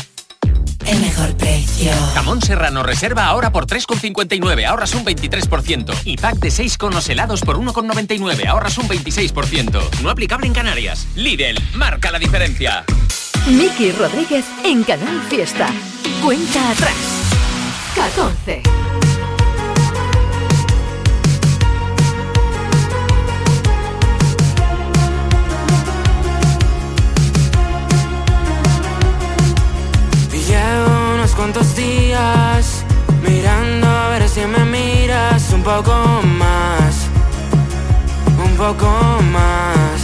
el 0.85 0.99
mejor 0.99 1.35
precio. 1.37 1.91
Jamón 2.13 2.41
serrano 2.41 2.83
reserva 2.83 3.25
ahora 3.25 3.51
por 3.51 3.65
3,59, 3.65 4.65
ahorras 4.65 4.93
un 4.95 5.05
23%. 5.05 5.93
Y 6.05 6.17
pack 6.17 6.37
de 6.37 6.51
6 6.51 6.77
conos 6.77 7.09
helados 7.09 7.41
por 7.41 7.57
1,99, 7.57 8.47
ahorras 8.47 8.77
un 8.77 8.87
26%. 8.87 10.01
No 10.01 10.09
aplicable 10.09 10.47
en 10.47 10.53
Canarias. 10.53 11.07
Lidl, 11.15 11.57
marca 11.75 12.11
la 12.11 12.19
diferencia. 12.19 12.83
Miki 13.47 13.91
Rodríguez 13.91 14.45
en 14.63 14.83
Canal 14.83 15.21
Fiesta. 15.29 15.67
Cuenta 16.21 16.71
atrás. 16.71 16.95
14. 17.95 19.06
Cuantos 31.47 31.77
días 31.77 32.83
mirando 33.25 33.87
a 33.87 34.09
ver 34.09 34.27
si 34.27 34.41
me 34.41 34.65
miras 34.65 35.53
un 35.53 35.63
poco 35.63 35.93
más, 36.23 37.07
un 38.43 38.57
poco 38.57 38.89
más. 39.31 39.97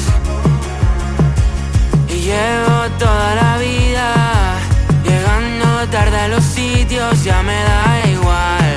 Y 2.08 2.22
llevo 2.22 2.90
toda 2.98 3.36
la 3.36 3.58
vida 3.58 4.56
llegando 5.04 5.66
tarde 5.92 6.18
a 6.18 6.28
los 6.30 6.46
sitios, 6.46 7.26
ya 7.26 7.44
me 7.44 7.62
da 7.62 8.10
igual, 8.10 8.76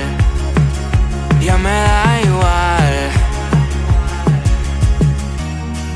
ya 1.41 1.57
me 1.59 1.71
da 1.71 2.21
igual. 2.25 2.95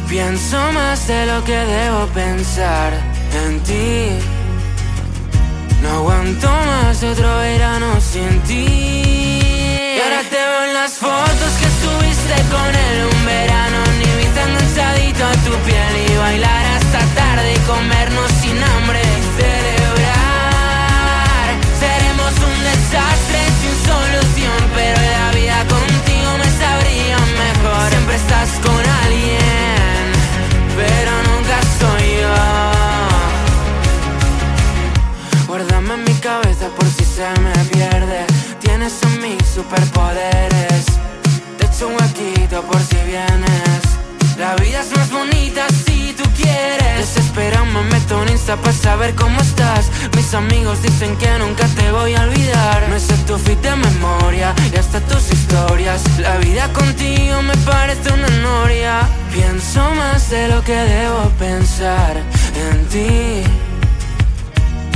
Pienso 0.09 0.73
más 0.73 1.09
de 1.09 1.27
lo 1.27 1.43
que 1.43 1.57
debo 1.57 2.07
pensar 2.15 2.93
en 3.45 3.61
ti. 3.61 4.30
No 5.91 5.97
aguanto 5.97 6.49
más 6.49 7.03
otro 7.03 7.39
verano 7.39 8.01
sin 8.01 8.41
ti. 8.43 8.65
Y 9.97 10.01
ahora 10.01 10.23
te 10.23 10.37
veo 10.37 10.65
en 10.69 10.75
las 10.75 10.93
fotos 10.93 11.53
que 11.61 11.69
subiste 11.83 12.37
con 12.55 12.71
él 12.89 12.97
un 13.13 13.27
verano. 13.27 13.79
Ni 13.99 14.09
viste 14.19 14.41
enganchadito 14.41 15.25
a 15.27 15.33
tu 15.45 15.53
piel 15.67 15.95
y 16.09 16.17
bailar 16.17 16.65
hasta 16.77 17.01
tarde 17.21 17.55
y 17.55 17.59
comernos 17.67 18.31
sin 18.41 18.57
hambre. 18.63 19.03
Celebrar. 19.37 19.89
Seremos 21.83 22.35
un 22.49 22.57
desastre 22.71 23.41
sin 23.61 23.75
solución, 23.91 24.59
pero 24.77 24.99
la 25.19 25.29
vida 25.33 25.59
contigo 25.67 26.31
me 26.39 26.51
sabría 26.63 27.19
mejor. 27.45 27.87
Siempre 27.91 28.15
estás 28.15 28.51
con 28.63 28.83
alguien, 29.05 29.80
Guárdame 35.51 35.95
en 35.95 36.05
mi 36.05 36.15
cabeza 36.21 36.69
por 36.77 36.87
si 36.87 37.05
se 37.05 37.29
me 37.41 37.53
pierde. 37.73 38.25
Tienes 38.61 39.03
en 39.03 39.21
mí 39.21 39.37
superpoderes. 39.53 40.85
Te 41.59 41.67
echo 41.67 41.89
un 41.89 41.95
huequito 41.95 42.63
por 42.63 42.81
si 42.81 42.95
vienes. 43.05 43.83
La 44.39 44.55
vida 44.55 44.81
es 44.81 44.97
más 44.97 45.11
bonita 45.11 45.67
si 45.85 46.13
tú 46.13 46.23
quieres. 46.37 46.99
Desesperado 46.99 47.65
me 47.65 47.83
meto 47.83 48.23
en 48.23 48.29
Insta 48.29 48.55
para 48.59 48.73
saber 48.73 49.17
cómo 49.17 49.41
estás. 49.41 49.91
Mis 50.15 50.33
amigos 50.35 50.83
dicen 50.83 51.17
que 51.17 51.37
nunca 51.41 51.67
te 51.67 51.91
voy 51.91 52.15
a 52.15 52.23
olvidar. 52.23 52.89
Me 52.89 53.01
sé 53.01 53.17
tu 53.27 53.37
fit 53.37 53.61
de 53.61 53.75
memoria 53.75 54.55
y 54.73 54.77
hasta 54.77 55.01
tus 55.01 55.33
historias. 55.33 56.01
La 56.21 56.37
vida 56.37 56.73
contigo 56.73 57.43
me 57.43 57.57
parece 57.67 58.13
una 58.13 58.29
noria. 58.29 59.01
Pienso 59.33 59.81
más 59.97 60.31
de 60.31 60.47
lo 60.47 60.63
que 60.63 60.77
debo 60.77 61.29
pensar 61.41 62.23
en 62.55 62.87
ti. 62.87 63.70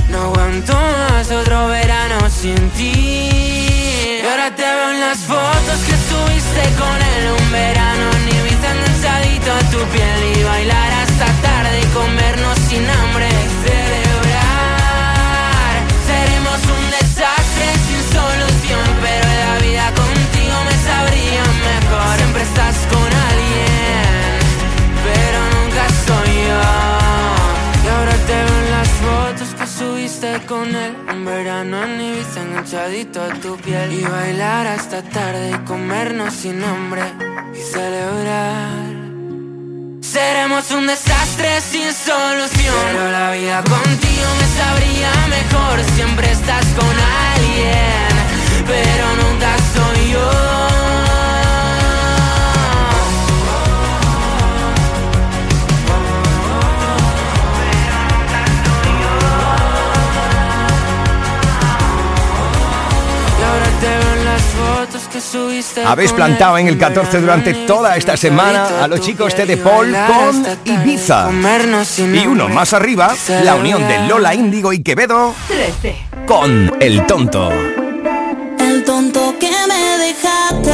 No 0.09 0.23
aguanto 0.23 0.73
más 0.73 1.31
otro 1.31 1.69
verano 1.69 2.29
sin 2.31 2.71
ti. 2.71 2.93
Y 4.23 4.27
ahora 4.27 4.55
te 4.55 4.63
veo 4.63 4.91
en 4.91 5.01
las 5.01 5.19
fotos 5.19 5.79
que 5.87 5.97
subiste 6.09 6.63
con 6.79 6.97
él 7.15 7.25
un 7.39 7.53
verano. 7.53 8.07
Ni 8.27 8.37
viste 8.43 8.67
enganchadito 8.67 9.53
a 9.53 9.63
tu 9.71 9.79
piel 9.93 10.21
y 10.39 10.43
bailar 10.45 10.93
hasta 11.03 11.27
tarde 11.43 11.81
y 11.81 11.87
comernos 11.95 12.59
sin 12.69 12.89
hambre. 12.89 13.29
Celebrar. 13.65 14.95
Seremos 16.07 16.61
un 16.77 16.85
desastre 16.91 17.67
sin 17.87 18.03
solución, 18.17 18.87
pero 19.03 19.29
la 19.45 19.55
vida 19.67 19.87
contigo 20.03 20.57
me 20.69 20.77
sabría 20.89 21.43
mejor. 21.69 22.17
Siempre 22.19 22.43
estás 22.43 22.77
con 22.93 23.04
con 30.47 30.75
él. 30.75 30.97
Un 31.13 31.25
verano 31.25 31.87
ni 31.87 32.13
viste 32.13 32.41
enganchadito 32.41 33.23
a 33.23 33.29
tu 33.41 33.57
piel. 33.57 33.93
Y 33.93 34.03
bailar 34.03 34.67
hasta 34.67 35.03
tarde 35.03 35.51
y 35.51 35.59
comernos 35.67 36.33
sin 36.35 36.63
hambre 36.63 37.03
Y 37.55 37.59
celebrar. 37.59 38.95
Seremos 40.01 40.71
un 40.71 40.87
desastre 40.87 41.61
sin 41.61 41.93
solución. 41.93 42.85
Pero 42.93 43.11
la 43.11 43.31
vida 43.33 43.63
contigo 43.65 44.29
me 44.41 44.49
sabría 44.61 45.13
mejor. 45.29 45.77
Siempre 45.97 46.31
estás 46.31 46.65
con 46.79 46.95
alguien 47.33 48.13
Pero 48.67 49.07
nunca 49.23 49.57
soy 49.75 50.13
yo 50.13 50.64
Habéis 65.87 66.13
plantado 66.13 66.59
en 66.59 66.67
el 66.69 66.75
un 66.75 66.81
14 66.81 67.11
verano 67.11 67.21
durante 67.21 67.55
toda 67.67 67.97
esta 67.97 68.17
semana 68.17 68.83
a 68.83 68.89
los 68.89 69.01
chicos 69.01 69.37
de 69.37 69.47
The 69.47 69.57
Paul 69.59 69.95
con 70.07 70.47
Ibiza. 70.65 71.31
Y 72.13 72.27
uno 72.27 72.49
más 72.49 72.73
arriba, 72.73 73.15
la 73.43 73.55
unión 73.55 73.87
de 73.87 74.07
Lola 74.09 74.35
Índigo 74.35 74.73
y 74.73 74.83
Quevedo 74.83 75.35
13. 75.49 75.97
con 76.27 76.73
El 76.81 77.07
Tonto. 77.07 77.51
El 78.59 78.85
tonto 78.85 79.35
que 79.39 79.51
me 79.69 80.05
dejaste, 80.05 80.73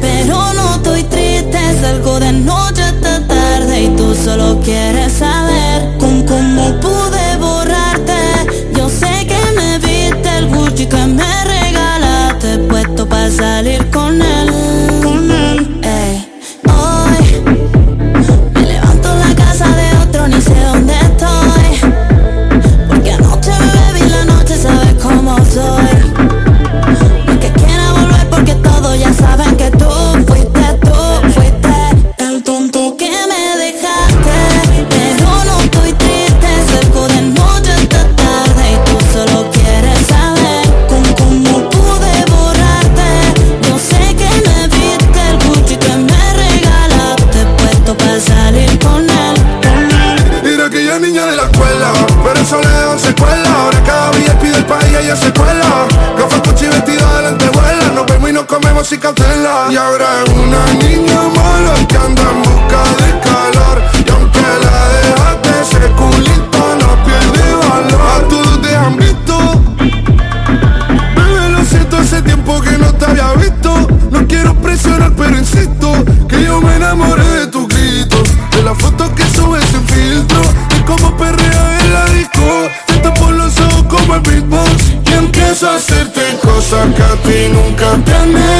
pero 0.00 0.52
no 0.54 0.74
estoy 0.76 1.02
triste. 1.04 1.58
Salgo 1.80 2.18
de 2.18 2.32
noche 2.32 2.82
hasta 2.82 3.26
tarde 3.26 3.82
y 3.82 3.88
tú 3.96 4.14
solo 4.14 4.60
quieres 4.64 5.12
saber 5.12 5.98
con 5.98 6.26
cómo 6.26 6.80
ella 55.14 55.16
se 55.16 55.32
cuela. 55.32 55.86
Gafas 56.18 56.42
Gucci 56.42 56.66
vestida 56.66 57.16
de 57.16 57.22
lentejuela, 57.30 57.92
nos 57.94 58.06
vemos 58.06 58.30
y 58.30 58.32
nos 58.32 58.44
comemos 58.44 58.86
sin 58.86 59.00
cautela. 59.00 59.66
Y 59.70 59.76
ahora 59.76 60.06
es 60.24 60.30
una 60.30 60.66
niña 60.74 61.22
mala 61.34 61.74
que 61.88 61.96
anda 61.96 62.22
ti 87.24 87.48
nunca. 87.48 87.98
Te 88.04 88.53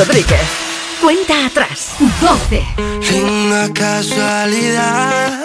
Rodríguez. 0.00 0.48
Cuenta 1.02 1.44
atrás. 1.44 1.90
12. 2.22 2.64
Una 3.22 3.70
casualidad 3.74 5.44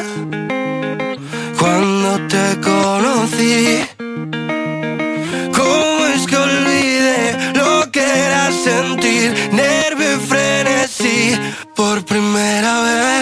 cuando 1.59 2.25
te 2.27 2.61
conocí. 2.61 3.85
¿Cómo 5.53 6.05
es 6.15 6.25
que 6.25 6.37
olvidé 6.37 7.51
lo 7.53 7.91
que 7.91 7.99
era 7.99 8.49
sentir 8.53 9.33
nervio 9.51 10.15
y 10.15 10.19
frenesí 10.25 11.37
por 11.75 12.05
primera 12.05 12.81
vez 12.81 13.14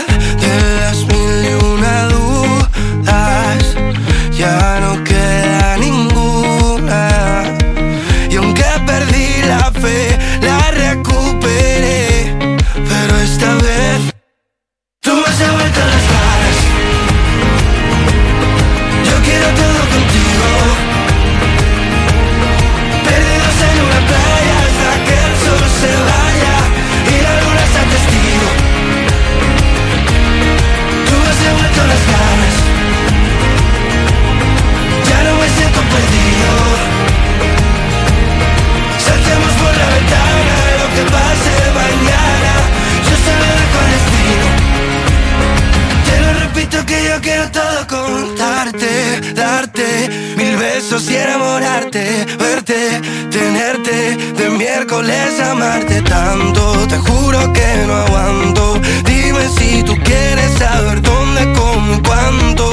darte 49.35 50.09
mil 50.37 50.55
besos 50.57 51.09
y 51.09 51.15
enamorarte, 51.15 52.25
verte, 52.37 53.01
tenerte, 53.29 54.17
de 54.37 54.49
miércoles 54.49 55.39
amarte 55.39 56.01
tanto. 56.01 56.87
Te 56.87 56.97
juro 56.97 57.53
que 57.53 57.85
no 57.87 57.93
aguanto. 57.93 58.79
Dime 59.05 59.47
si 59.57 59.83
tú 59.83 59.95
quieres 60.03 60.51
saber 60.57 61.01
dónde, 61.01 61.41
cómo 61.53 61.93
y 61.95 62.01
cuándo. 62.01 62.65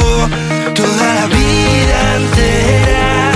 Toda 0.74 1.14
la 1.14 1.26
vida 1.26 2.16
entera. 2.16 3.29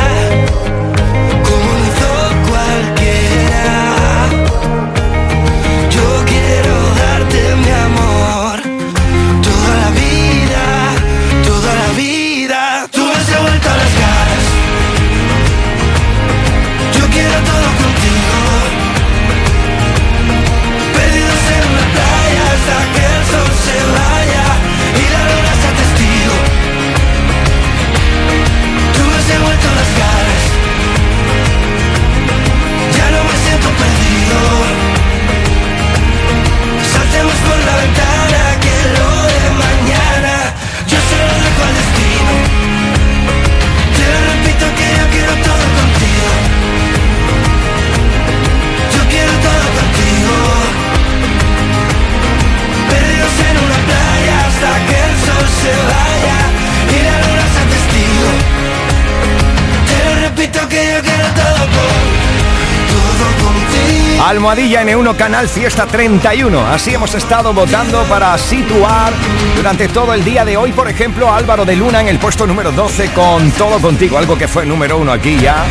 Almohadilla 64.45 64.82
N1 64.82 65.16
Canal 65.16 65.49
Fiesta 65.49 65.86
31. 65.86 66.66
Así 66.66 66.92
hemos 66.92 67.14
estado 67.14 67.55
votando 67.55 68.05
para 68.05 68.36
situar 68.36 69.11
durante 69.57 69.88
todo 69.88 70.12
el 70.12 70.22
día 70.22 70.45
de 70.45 70.59
hoy, 70.59 70.70
por 70.72 70.86
ejemplo, 70.86 71.30
a 71.30 71.38
Álvaro 71.38 71.64
de 71.64 71.74
Luna 71.74 72.03
en 72.03 72.09
el 72.09 72.18
puesto 72.18 72.47
número 72.47 72.70
12 72.70 73.09
con 73.12 73.51
Todo 73.53 73.80
Contigo, 73.80 74.18
algo 74.18 74.36
que 74.36 74.47
fue 74.47 74.66
número 74.66 74.99
uno 74.99 75.12
aquí 75.12 75.38
ya. 75.38 75.64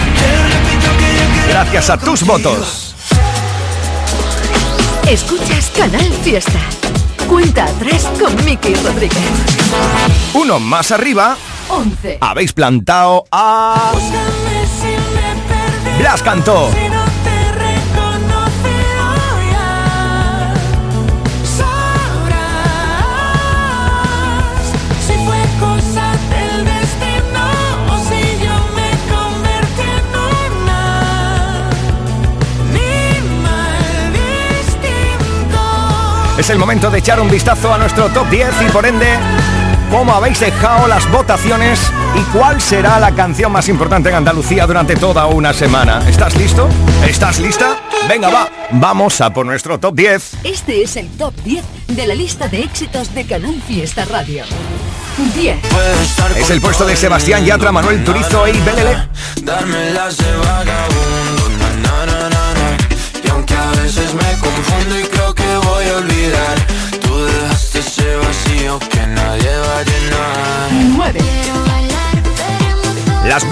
Gracias 1.49 1.91
a 1.91 1.99
tus 1.99 2.25
votos. 2.25 2.95
Escuchas 5.07 5.71
Canal 5.77 6.11
Fiesta. 6.23 6.59
Cuenta 7.27 7.65
atrás 7.65 8.09
con 8.19 8.43
Miki 8.43 8.73
Rodríguez. 8.73 9.21
Uno 10.33 10.59
más 10.59 10.91
arriba, 10.91 11.37
11. 11.69 12.17
habéis 12.21 12.53
plantado 12.53 13.25
a... 13.31 13.91
Blas 15.99 16.23
cantó. 16.23 16.71
Es 36.43 36.49
el 36.49 36.59
momento 36.59 36.91
de 36.91 36.99
echar 36.99 37.21
un 37.21 37.29
vistazo 37.29 37.73
a 37.73 37.77
nuestro 37.77 38.09
top 38.09 38.29
10 38.29 38.49
y 38.67 38.71
por 38.73 38.85
ende, 38.85 39.07
cómo 39.89 40.11
habéis 40.11 40.41
dejado 40.41 40.89
las 40.89 41.09
votaciones 41.09 41.79
y 42.19 42.37
cuál 42.37 42.59
será 42.59 42.99
la 42.99 43.15
canción 43.15 43.49
más 43.49 43.69
importante 43.69 44.09
en 44.09 44.15
Andalucía 44.15 44.67
durante 44.67 44.97
toda 44.97 45.25
una 45.27 45.53
semana. 45.53 46.03
¿Estás 46.05 46.35
listo? 46.35 46.67
¿Estás 47.07 47.39
lista? 47.39 47.77
Venga, 48.09 48.27
va. 48.27 48.49
Vamos 48.71 49.21
a 49.21 49.31
por 49.31 49.45
nuestro 49.45 49.79
top 49.79 49.95
10. 49.95 50.31
Este 50.43 50.83
es 50.83 50.97
el 50.97 51.07
top 51.11 51.33
10 51.45 51.63
de 51.87 52.07
la 52.07 52.13
lista 52.13 52.49
de 52.49 52.59
éxitos 52.59 53.15
de 53.15 53.25
Canal 53.25 53.61
Fiesta 53.65 54.03
Radio. 54.03 54.43
10. 55.35 55.57
Es 56.35 56.49
el 56.49 56.59
puesto 56.59 56.83
de 56.85 56.97
Sebastián 56.97 57.45
Yatra, 57.45 57.71
Manuel 57.71 58.03
Turizo 58.03 58.45
y 58.49 58.59
Belele. 58.59 58.97
Dármelas 59.43 60.17
de 60.17 60.35
vagabundo, 60.35 61.49
na, 61.57 61.69
na, 61.69 62.05
na, 62.05 62.29
na, 62.29 62.53
na. 62.53 62.77
Y 63.23 63.29
aunque 63.29 63.55
a 63.55 63.71
veces 63.81 64.13
me 64.13 64.39
confundo 64.39 64.99
y 64.99 65.03
creo 65.03 65.33
que 65.33 65.62
Fuck 73.33 73.49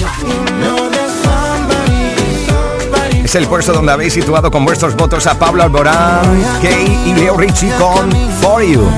you, 0.00 0.08
baby. 0.18 0.50
Es 3.24 3.34
el 3.36 3.46
puesto 3.46 3.72
donde 3.72 3.92
habéis 3.92 4.12
situado 4.12 4.50
con 4.50 4.64
vuestros 4.64 4.96
votos 4.96 5.28
a 5.28 5.38
Pablo 5.38 5.62
Alborán, 5.62 6.42
Kay 6.60 7.02
y 7.06 7.14
Leo 7.14 7.36
Richie 7.36 7.70
con 7.78 8.10
For 8.40 8.64
You. 8.64 8.90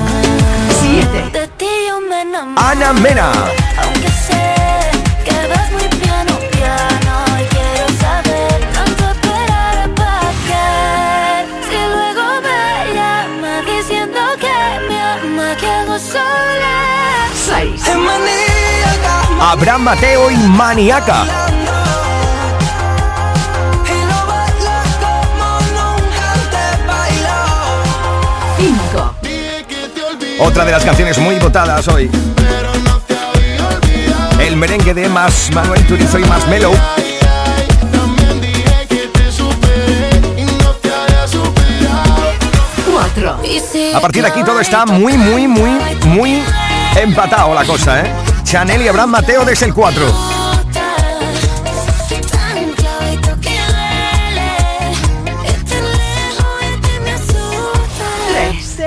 7. 0.81 1.29
De 1.31 1.47
ti 1.49 1.67
yo 1.87 2.01
me 2.01 2.21
enamoré. 2.21 2.67
Ana 2.67 2.93
Mena. 2.93 3.31
Abraham 19.39 19.81
Mateo 19.83 20.31
y 20.31 20.37
Maniaca. 20.37 21.25
Otra 30.39 30.65
de 30.65 30.71
las 30.71 30.83
canciones 30.83 31.17
muy 31.17 31.39
votadas 31.39 31.87
hoy. 31.87 32.09
El 34.39 34.57
merengue 34.57 34.93
de 34.93 35.07
Más 35.07 35.49
Manuel 35.53 35.85
Turizo 35.87 36.19
y 36.19 36.23
Más 36.25 36.47
Melo. 36.47 36.71
A 43.95 43.99
partir 44.01 44.23
de 44.23 44.29
aquí 44.29 44.43
todo 44.43 44.59
está 44.59 44.85
muy, 44.85 45.17
muy, 45.17 45.47
muy, 45.47 45.71
muy 46.05 46.43
empatado 47.01 47.53
la 47.53 47.65
cosa, 47.65 48.01
¿eh? 48.01 48.11
Chanel 48.43 48.81
y 48.81 48.87
Abraham 48.87 49.11
Mateo 49.11 49.45
desde 49.45 49.65
el 49.65 49.73
4. 49.73 50.05
Tres. 58.31 58.79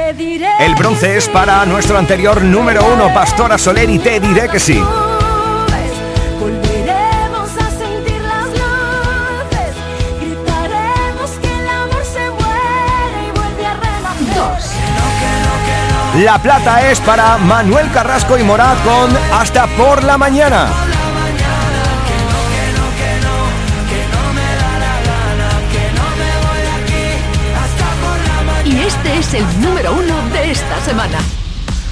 El 0.60 0.74
bronce 0.74 1.16
es 1.16 1.28
para 1.28 1.64
nuestro 1.66 1.98
anterior 1.98 2.42
número 2.42 2.84
uno, 2.92 3.12
Pastora 3.12 3.58
Soler, 3.58 3.88
te 4.00 4.20
diré 4.20 4.48
que 4.48 4.60
sí. 4.60 4.82
La 16.16 16.40
plata 16.40 16.90
es 16.90 16.98
para 17.00 17.36
Manuel 17.36 17.90
Carrasco 17.92 18.38
y 18.38 18.42
Morat 18.42 18.82
con 18.82 19.14
Hasta 19.34 19.66
por 19.76 20.02
la 20.02 20.16
mañana. 20.16 20.66
Y 28.64 28.80
este 28.80 29.18
es 29.18 29.34
el 29.34 29.60
número 29.60 29.92
uno 29.92 30.28
de 30.32 30.52
esta 30.52 30.80
semana. 30.86 31.18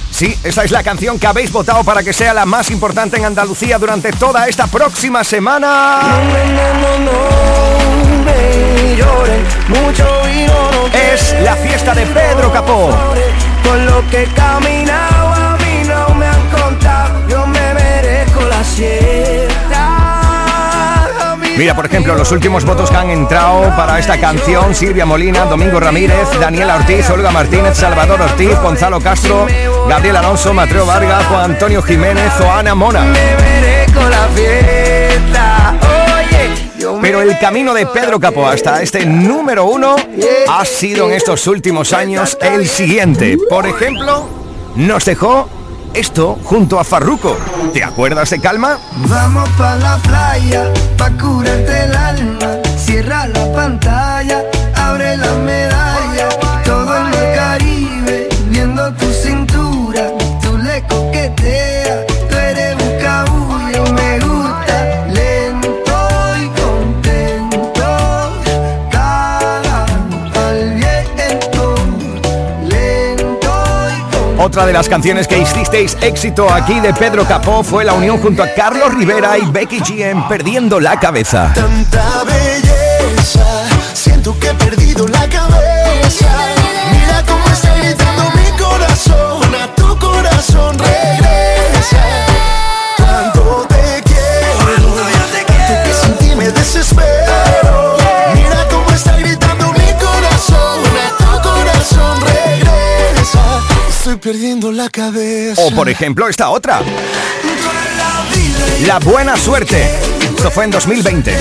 Sí, 0.09 0.35
esa 0.43 0.63
es 0.63 0.71
la 0.71 0.81
canción 0.81 1.19
que 1.19 1.27
habéis 1.27 1.51
votado 1.51 1.83
para 1.83 2.01
que 2.01 2.11
sea 2.11 2.33
la 2.33 2.47
más 2.47 2.71
importante 2.71 3.17
en 3.17 3.25
Andalucía 3.25 3.77
durante 3.77 4.11
toda 4.11 4.47
esta 4.47 4.65
próxima 4.65 5.23
semana. 5.23 5.99
Es 11.13 11.35
la 11.43 11.55
fiesta 11.57 11.93
de 11.93 12.07
Pedro 12.07 12.51
Capó. 12.51 12.89
Lo 13.73 14.07
que 14.09 14.23
he 14.23 14.27
caminado 14.27 15.33
a 15.33 15.57
mí 15.57 15.87
no 15.87 16.13
me 16.15 16.27
han 16.27 16.49
contado. 16.49 17.27
Yo 17.27 17.47
me 17.47 17.73
merezco 17.73 18.41
la 18.41 18.63
siesta. 18.63 19.55
Mira, 21.57 21.73
por 21.73 21.85
ejemplo, 21.85 22.15
los 22.15 22.31
últimos 22.31 22.65
votos 22.65 22.89
que 22.89 22.97
han 22.97 23.09
entrado 23.09 23.73
para 23.77 23.97
esta 23.97 24.19
canción, 24.19 24.75
Silvia 24.75 25.05
Molina, 25.05 25.45
Domingo 25.45 25.79
Ramírez, 25.79 26.27
Daniela 26.39 26.75
Ortiz, 26.75 27.09
Olga 27.09 27.31
Martínez, 27.31 27.77
Salvador 27.77 28.21
Ortiz, 28.21 28.59
Gonzalo 28.61 28.99
Castro, 28.99 29.47
Gabriel 29.87 30.17
Alonso, 30.17 30.53
Mateo 30.53 30.85
Vargas, 30.85 31.25
Juan 31.27 31.51
Antonio 31.51 31.81
Jiménez 31.81 32.33
o 32.41 32.51
Ana 32.51 32.75
Mona. 32.75 33.01
me 33.03 33.35
merezco 33.37 34.01
la 34.01 34.27
fiesta 34.35 35.64
Pero 37.01 37.21
el 37.21 37.37
camino 37.39 37.73
de 37.73 37.85
Pedro 37.87 38.19
Capó 38.19 38.47
hasta 38.47 38.81
este 38.81 39.05
número 39.05 39.65
uno 39.65 39.95
ha 40.49 40.65
sido 40.65 41.07
en 41.07 41.13
estos 41.13 41.47
últimos 41.47 41.93
años 41.93 42.37
el 42.41 42.67
siguiente. 42.67 43.37
Por 43.49 43.67
ejemplo, 43.67 44.27
nos 44.75 45.05
dejó 45.05 45.49
esto 45.93 46.37
junto 46.43 46.79
a 46.79 46.83
Farruko. 46.83 47.37
¿Te 47.73 47.83
acuerdas 47.83 48.29
de 48.29 48.39
Calma? 48.39 48.77
Vamos 49.07 49.49
pa' 49.57 49.75
la 49.75 49.97
playa, 49.97 50.73
pa' 50.97 51.11
curarte 51.11 51.85
el 51.85 51.95
alma. 51.95 52.57
Cierra 52.77 53.27
la 53.27 53.51
pantalla, 53.53 54.43
abre 54.75 55.17
la 55.17 55.33
medalla. 55.35 55.94
Otra 74.37 74.65
de 74.65 74.73
las 74.73 74.89
canciones 74.89 75.27
que 75.27 75.39
hicisteis 75.39 75.97
éxito 76.01 76.51
aquí 76.51 76.79
de 76.79 76.93
Pedro 76.93 77.25
Capó 77.25 77.63
fue 77.63 77.85
la 77.85 77.93
unión 77.93 78.19
junto 78.19 78.43
a 78.43 78.53
Carlos 78.53 78.93
Rivera 78.93 79.37
y 79.37 79.45
Becky 79.45 79.79
G 79.79 80.11
en 80.11 80.27
Perdiendo 80.27 80.79
la 80.79 80.99
Cabeza. 80.99 81.53
La 85.11 85.29
cabeza. 85.29 86.54
O 105.57 105.71
por 105.71 105.89
ejemplo 105.89 106.29
esta 106.29 106.49
otra. 106.49 106.81
La 108.85 108.99
buena 108.99 109.37
suerte. 109.37 109.89
Esto 110.35 110.51
fue 110.51 110.65
en 110.65 110.71
2020. 110.71 111.31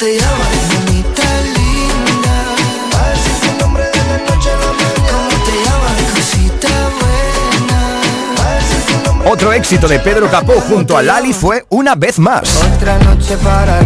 te 0.00 0.16
encontré, 0.16 0.59
Otro 9.40 9.54
éxito 9.54 9.88
de 9.88 9.98
Pedro 10.00 10.30
Capó 10.30 10.52
junto 10.60 10.98
a 10.98 11.02
Lali 11.02 11.32
fue 11.32 11.64
Una 11.70 11.94
vez 11.94 12.18
más. 12.18 12.62
Otra 12.74 12.98
noche 12.98 13.38
para 13.38 13.80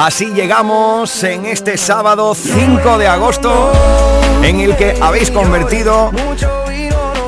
Así 0.00 0.26
llegamos 0.26 1.24
en 1.24 1.44
este 1.44 1.76
sábado 1.76 2.32
5 2.32 2.98
de 2.98 3.08
agosto 3.08 3.72
en 4.44 4.60
el 4.60 4.76
que 4.76 4.96
habéis 5.00 5.28
convertido 5.28 6.12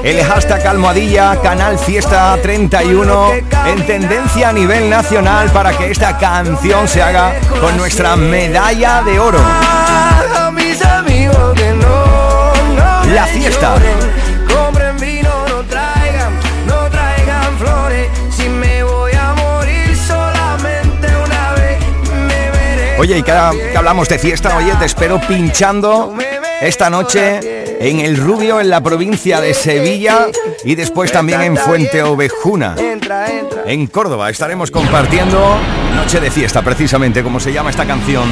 el 0.05 0.23
hashtag 0.23 0.65
almohadilla 0.69 1.41
Canal 1.43 1.81
Fiesta 1.81 2.39
31 2.41 3.33
en 3.67 3.87
tendencia 3.89 4.51
a 4.51 4.53
nivel 4.53 4.89
nacional 4.89 5.51
para 5.51 5.77
que 5.77 5.91
esta 5.91 6.17
canción 6.17 6.87
se 6.87 7.03
haga 7.03 7.33
con 7.61 7.77
nuestra 7.77 8.15
medalla 8.15 9.03
de 9.03 9.19
oro. 9.19 9.41
La 13.13 13.27
fiesta. 13.27 13.75
Oye, 23.01 23.17
y 23.17 23.23
cada 23.23 23.53
que 23.53 23.79
hablamos 23.79 24.11
de 24.11 24.19
fiesta, 24.19 24.55
oye, 24.59 24.75
te 24.79 24.85
espero 24.85 25.19
pinchando 25.27 26.15
esta 26.61 26.91
noche 26.91 27.41
en 27.81 27.99
El 27.99 28.19
Rubio, 28.19 28.61
en 28.61 28.69
la 28.69 28.83
provincia 28.83 29.41
de 29.41 29.55
Sevilla 29.55 30.27
y 30.67 30.75
después 30.75 31.11
también 31.11 31.41
en 31.41 31.57
Fuente 31.57 32.03
Ovejuna. 32.03 32.77
En 33.65 33.87
Córdoba 33.87 34.29
estaremos 34.29 34.71
compartiendo 34.71 35.57
Noche 35.95 36.21
de 36.21 36.31
Fiesta, 36.31 36.61
precisamente 36.61 37.23
como 37.23 37.41
se 37.41 37.55
llama 37.55 37.71
esta 37.71 37.87
canción 37.87 38.29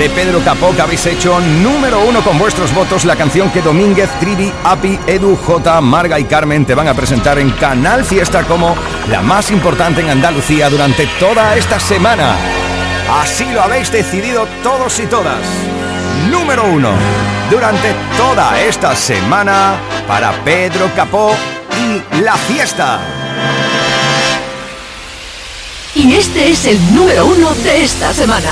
de 0.00 0.10
Pedro 0.10 0.40
Capó 0.44 0.74
que 0.74 0.82
habéis 0.82 1.06
hecho 1.06 1.38
número 1.62 2.00
uno 2.00 2.20
con 2.22 2.40
vuestros 2.40 2.74
votos, 2.74 3.04
la 3.04 3.14
canción 3.14 3.52
que 3.52 3.62
Domínguez, 3.62 4.10
Trivi, 4.18 4.52
Api, 4.64 4.98
Edu, 5.06 5.36
J, 5.36 5.80
Marga 5.80 6.18
y 6.18 6.24
Carmen 6.24 6.66
te 6.66 6.74
van 6.74 6.88
a 6.88 6.94
presentar 6.94 7.38
en 7.38 7.50
Canal 7.50 8.04
Fiesta 8.04 8.42
como 8.42 8.74
la 9.12 9.22
más 9.22 9.52
importante 9.52 10.00
en 10.00 10.10
Andalucía 10.10 10.68
durante 10.68 11.06
toda 11.20 11.56
esta 11.56 11.78
semana. 11.78 12.34
Así 13.10 13.44
lo 13.52 13.62
habéis 13.62 13.90
decidido 13.90 14.46
todos 14.62 15.00
y 15.00 15.06
todas. 15.06 15.40
Número 16.30 16.64
uno, 16.64 16.90
durante 17.50 17.94
toda 18.16 18.60
esta 18.60 18.94
semana 18.94 19.76
para 20.06 20.32
Pedro 20.44 20.90
Capó 20.94 21.34
y 21.72 22.22
La 22.22 22.36
Fiesta. 22.36 23.00
Y 25.94 26.14
este 26.14 26.50
es 26.50 26.66
el 26.66 26.94
número 26.94 27.26
uno 27.26 27.54
de 27.54 27.84
esta 27.84 28.12
semana. 28.12 28.50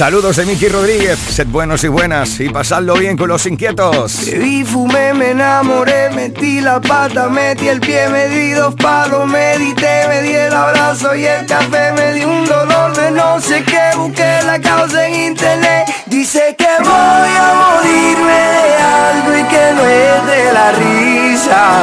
Saludos 0.00 0.36
de 0.36 0.46
Miki 0.46 0.66
Rodríguez, 0.66 1.18
sed 1.18 1.46
buenos 1.48 1.84
y 1.84 1.88
buenas 1.88 2.40
y 2.40 2.48
pasadlo 2.48 2.94
bien 2.94 3.18
con 3.18 3.28
los 3.28 3.44
inquietos. 3.44 4.24
Bebí, 4.24 4.64
fumé, 4.64 5.12
me 5.12 5.32
enamoré, 5.32 6.08
metí 6.08 6.62
la 6.62 6.80
pata, 6.80 7.28
metí 7.28 7.68
el 7.68 7.80
pie, 7.80 8.08
me 8.08 8.28
di 8.28 8.52
dos 8.52 8.74
palos, 8.76 9.28
medité, 9.28 10.08
me 10.08 10.22
di 10.22 10.32
el 10.32 10.54
abrazo 10.54 11.14
y 11.14 11.26
el 11.26 11.44
café, 11.44 11.92
me 11.92 12.14
di 12.14 12.24
un 12.24 12.46
dolor 12.46 12.96
de 12.96 13.10
no 13.10 13.42
sé 13.42 13.62
qué, 13.62 13.94
busqué 13.94 14.40
la 14.46 14.58
causa 14.58 15.06
en 15.06 15.32
internet, 15.32 15.84
dice 16.06 16.56
que 16.56 16.68
voy 16.78 16.88
a 16.88 17.52
morirme 17.60 18.40
de 18.56 18.76
algo 18.76 19.36
y 19.36 19.42
que 19.50 19.72
no 19.74 19.82
es 19.84 20.26
de 20.26 20.52
la 20.54 20.72
risa. 20.72 21.76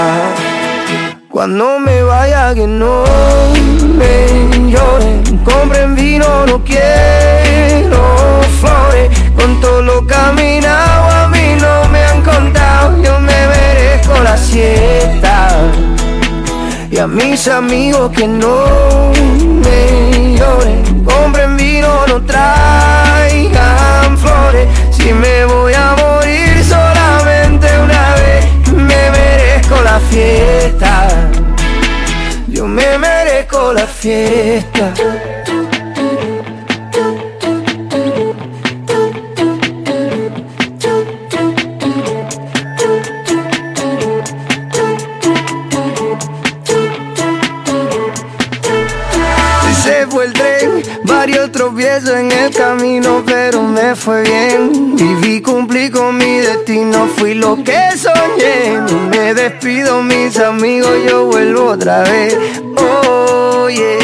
Cuando 1.30 1.78
me 1.78 2.02
vaya 2.02 2.56
que 2.56 2.66
no 2.66 3.04
me 3.96 4.72
lloren, 4.72 5.27
compren 5.48 5.96
vino, 5.96 6.46
no 6.46 6.64
quiero 6.64 8.02
flores. 8.60 9.10
Con 9.36 9.60
todo 9.62 9.82
lo 9.82 10.06
caminado 10.06 11.04
a 11.12 11.28
mí 11.30 11.56
no 11.60 11.88
me 11.90 12.04
han 12.04 12.22
contado, 12.22 13.02
yo 13.02 13.20
me 13.20 13.40
merezco 13.54 14.14
la 14.24 14.38
siesta. 14.38 15.50
Y 16.92 16.98
a 16.98 17.08
mis 17.08 17.48
amigos 17.48 18.12
que 18.12 18.28
no 18.28 19.12
me 19.64 20.36
lloren, 20.38 21.04
compren 21.04 21.56
vino, 21.58 22.06
no 22.08 22.22
traigan 22.24 24.18
flores. 24.18 24.68
Si 24.92 25.14
me 25.14 25.46
voy 25.46 25.74
a 25.74 25.96
morir 26.02 26.64
solamente 26.64 27.68
una 27.80 28.16
vez, 28.16 28.72
me 28.74 29.12
merezco 29.12 29.76
la 29.84 30.00
fiesta. 30.12 31.08
Yo 32.48 32.66
me 32.66 32.98
merezco 32.98 33.74
la 33.74 33.86
fiesta. 33.86 34.94
Varios 51.08 51.52
tropiezos 51.52 52.12
en 52.12 52.32
el 52.32 52.54
camino, 52.54 53.24
pero 53.26 53.64
me 53.64 53.96
fue 53.96 54.22
bien. 54.24 54.96
Viví, 54.96 55.42
cumplí 55.42 55.90
con 55.90 56.18
mi 56.18 56.40
destino, 56.40 57.08
fui 57.16 57.34
lo 57.34 57.64
que 57.64 57.80
soñé. 57.98 58.80
Me 59.10 59.34
despido, 59.34 60.04
mis 60.04 60.38
amigos, 60.38 60.92
yo 61.10 61.26
vuelvo 61.26 61.72
otra 61.72 62.04
vez. 62.04 62.38
Oye, 62.78 63.98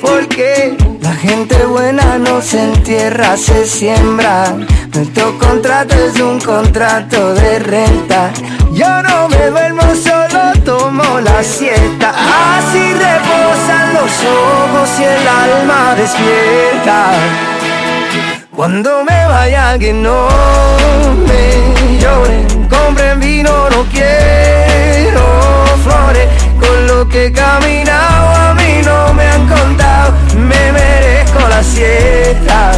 porque 0.00 0.76
la 1.00 1.14
gente 1.14 1.64
buena 1.66 2.18
no 2.18 2.40
se 2.42 2.62
entierra, 2.62 3.36
se 3.36 3.66
siembra. 3.66 4.56
Nuestro 4.94 5.38
contrato 5.38 5.94
es 5.94 6.20
un 6.20 6.40
contrato 6.40 7.34
de 7.34 7.58
renta. 7.58 8.32
Yo 8.72 9.02
no 9.02 9.28
me 9.28 9.50
duermo, 9.50 9.82
solo 9.94 10.39
tomo 10.90 11.20
la 11.20 11.42
siesta. 11.42 12.12
Así 12.56 12.92
reposan 12.92 13.94
los 13.94 14.12
ojos 14.24 14.90
y 14.98 15.04
el 15.04 15.28
alma 15.28 15.94
despierta. 15.94 17.12
Cuando 18.54 19.04
me 19.04 19.26
vaya 19.26 19.78
que 19.78 19.92
no 19.92 20.28
me 21.28 21.98
lloren, 21.98 22.68
compren 22.68 23.20
vino, 23.20 23.70
no 23.70 23.84
quiero 23.92 25.22
flores. 25.84 26.28
Con 26.58 26.86
lo 26.86 27.08
que 27.08 27.26
he 27.26 27.32
caminado 27.32 28.28
a 28.48 28.54
mí 28.54 28.82
no 28.84 29.14
me 29.14 29.26
han 29.26 29.48
contado, 29.48 30.12
me 30.36 30.72
merezco 30.72 31.40
la 31.48 31.62
siesta. 31.62 32.72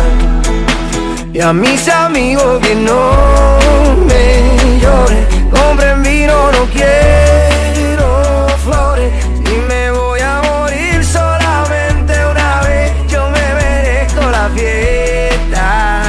Y 1.33 1.41
a 1.41 1.53
mis 1.53 1.89
amigos 1.89 2.61
que 2.61 2.75
no 2.75 3.59
me 4.07 4.81
lloren, 4.81 5.51
compren 5.51 6.03
vino, 6.03 6.53
no 6.53 6.65
quiero 6.73 7.62
la 14.31 14.49
fiesta. 14.51 16.03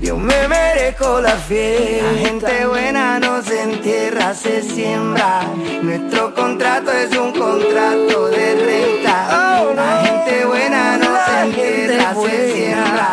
Yo 0.00 0.16
me 0.16 0.48
merezco 0.48 1.20
la 1.20 1.36
fiesta. 1.36 2.12
La 2.12 2.18
gente 2.18 2.66
buena 2.66 3.18
no 3.20 3.42
se 3.42 3.62
entierra, 3.62 4.34
se 4.34 4.62
siembra. 4.62 5.42
Nuestro 5.82 6.34
contrato 6.34 6.90
es 6.92 7.16
un 7.16 7.32
contrato 7.32 8.28
de 8.28 8.54
renta. 8.54 9.64
La 9.74 10.02
gente 10.04 10.44
buena 10.46 10.96
no 10.96 11.10
se 11.26 11.40
entierra, 11.46 12.14
se 12.14 12.52
siembra. 12.52 13.08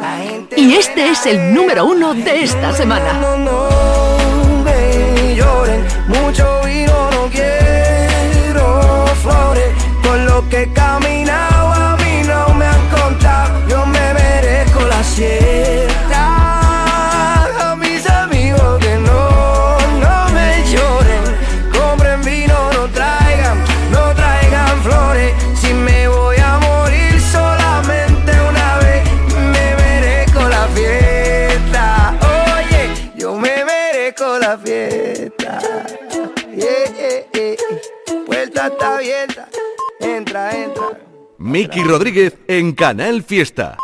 La 0.00 0.16
gente 0.18 0.60
Y 0.60 0.74
este 0.74 1.08
es 1.08 1.26
el 1.26 1.54
número 1.54 1.86
uno 1.86 2.14
de 2.14 2.42
esta 2.42 2.72
semana. 2.72 3.12
no 3.14 4.09
que 10.48 10.62
he 10.62 10.80
a 10.80 10.98
mí 11.00 11.24
no 12.26 12.54
me 12.54 12.64
han 12.64 12.88
contado, 12.88 13.66
yo 13.68 13.84
me 13.84 14.14
merezco 14.14 14.80
la 14.82 15.02
siesta. 15.02 16.22
A 17.70 17.76
mis 17.76 18.08
amigos 18.08 18.78
que 18.78 18.96
no, 18.96 19.76
no 20.00 20.28
me 20.32 20.64
lloren, 20.70 21.24
compren 21.72 22.22
vino, 22.22 22.70
no 22.72 22.88
traigan, 22.88 23.58
no 23.90 24.14
traigan 24.14 24.82
flores. 24.82 25.34
Si 25.60 25.74
me 25.74 26.08
voy 26.08 26.36
a 26.38 26.58
morir 26.58 27.20
solamente 27.20 28.32
una 28.48 28.76
vez, 28.78 29.02
me 29.52 29.76
merezco 29.76 30.48
la 30.48 30.66
fiesta. 30.68 32.14
Oye, 32.56 33.12
yo 33.16 33.34
me 33.34 33.64
merezco 33.64 34.38
la 34.38 34.56
fiesta. 34.56 35.58
Yeah, 36.54 36.86
yeah, 36.96 37.24
yeah. 37.32 38.26
Puerta 38.26 38.66
está 38.68 38.94
abierta. 38.96 39.49
Miki 41.40 41.82
Rodríguez 41.82 42.36
en 42.48 42.72
Canal 42.72 43.22
Fiesta. 43.22 43.78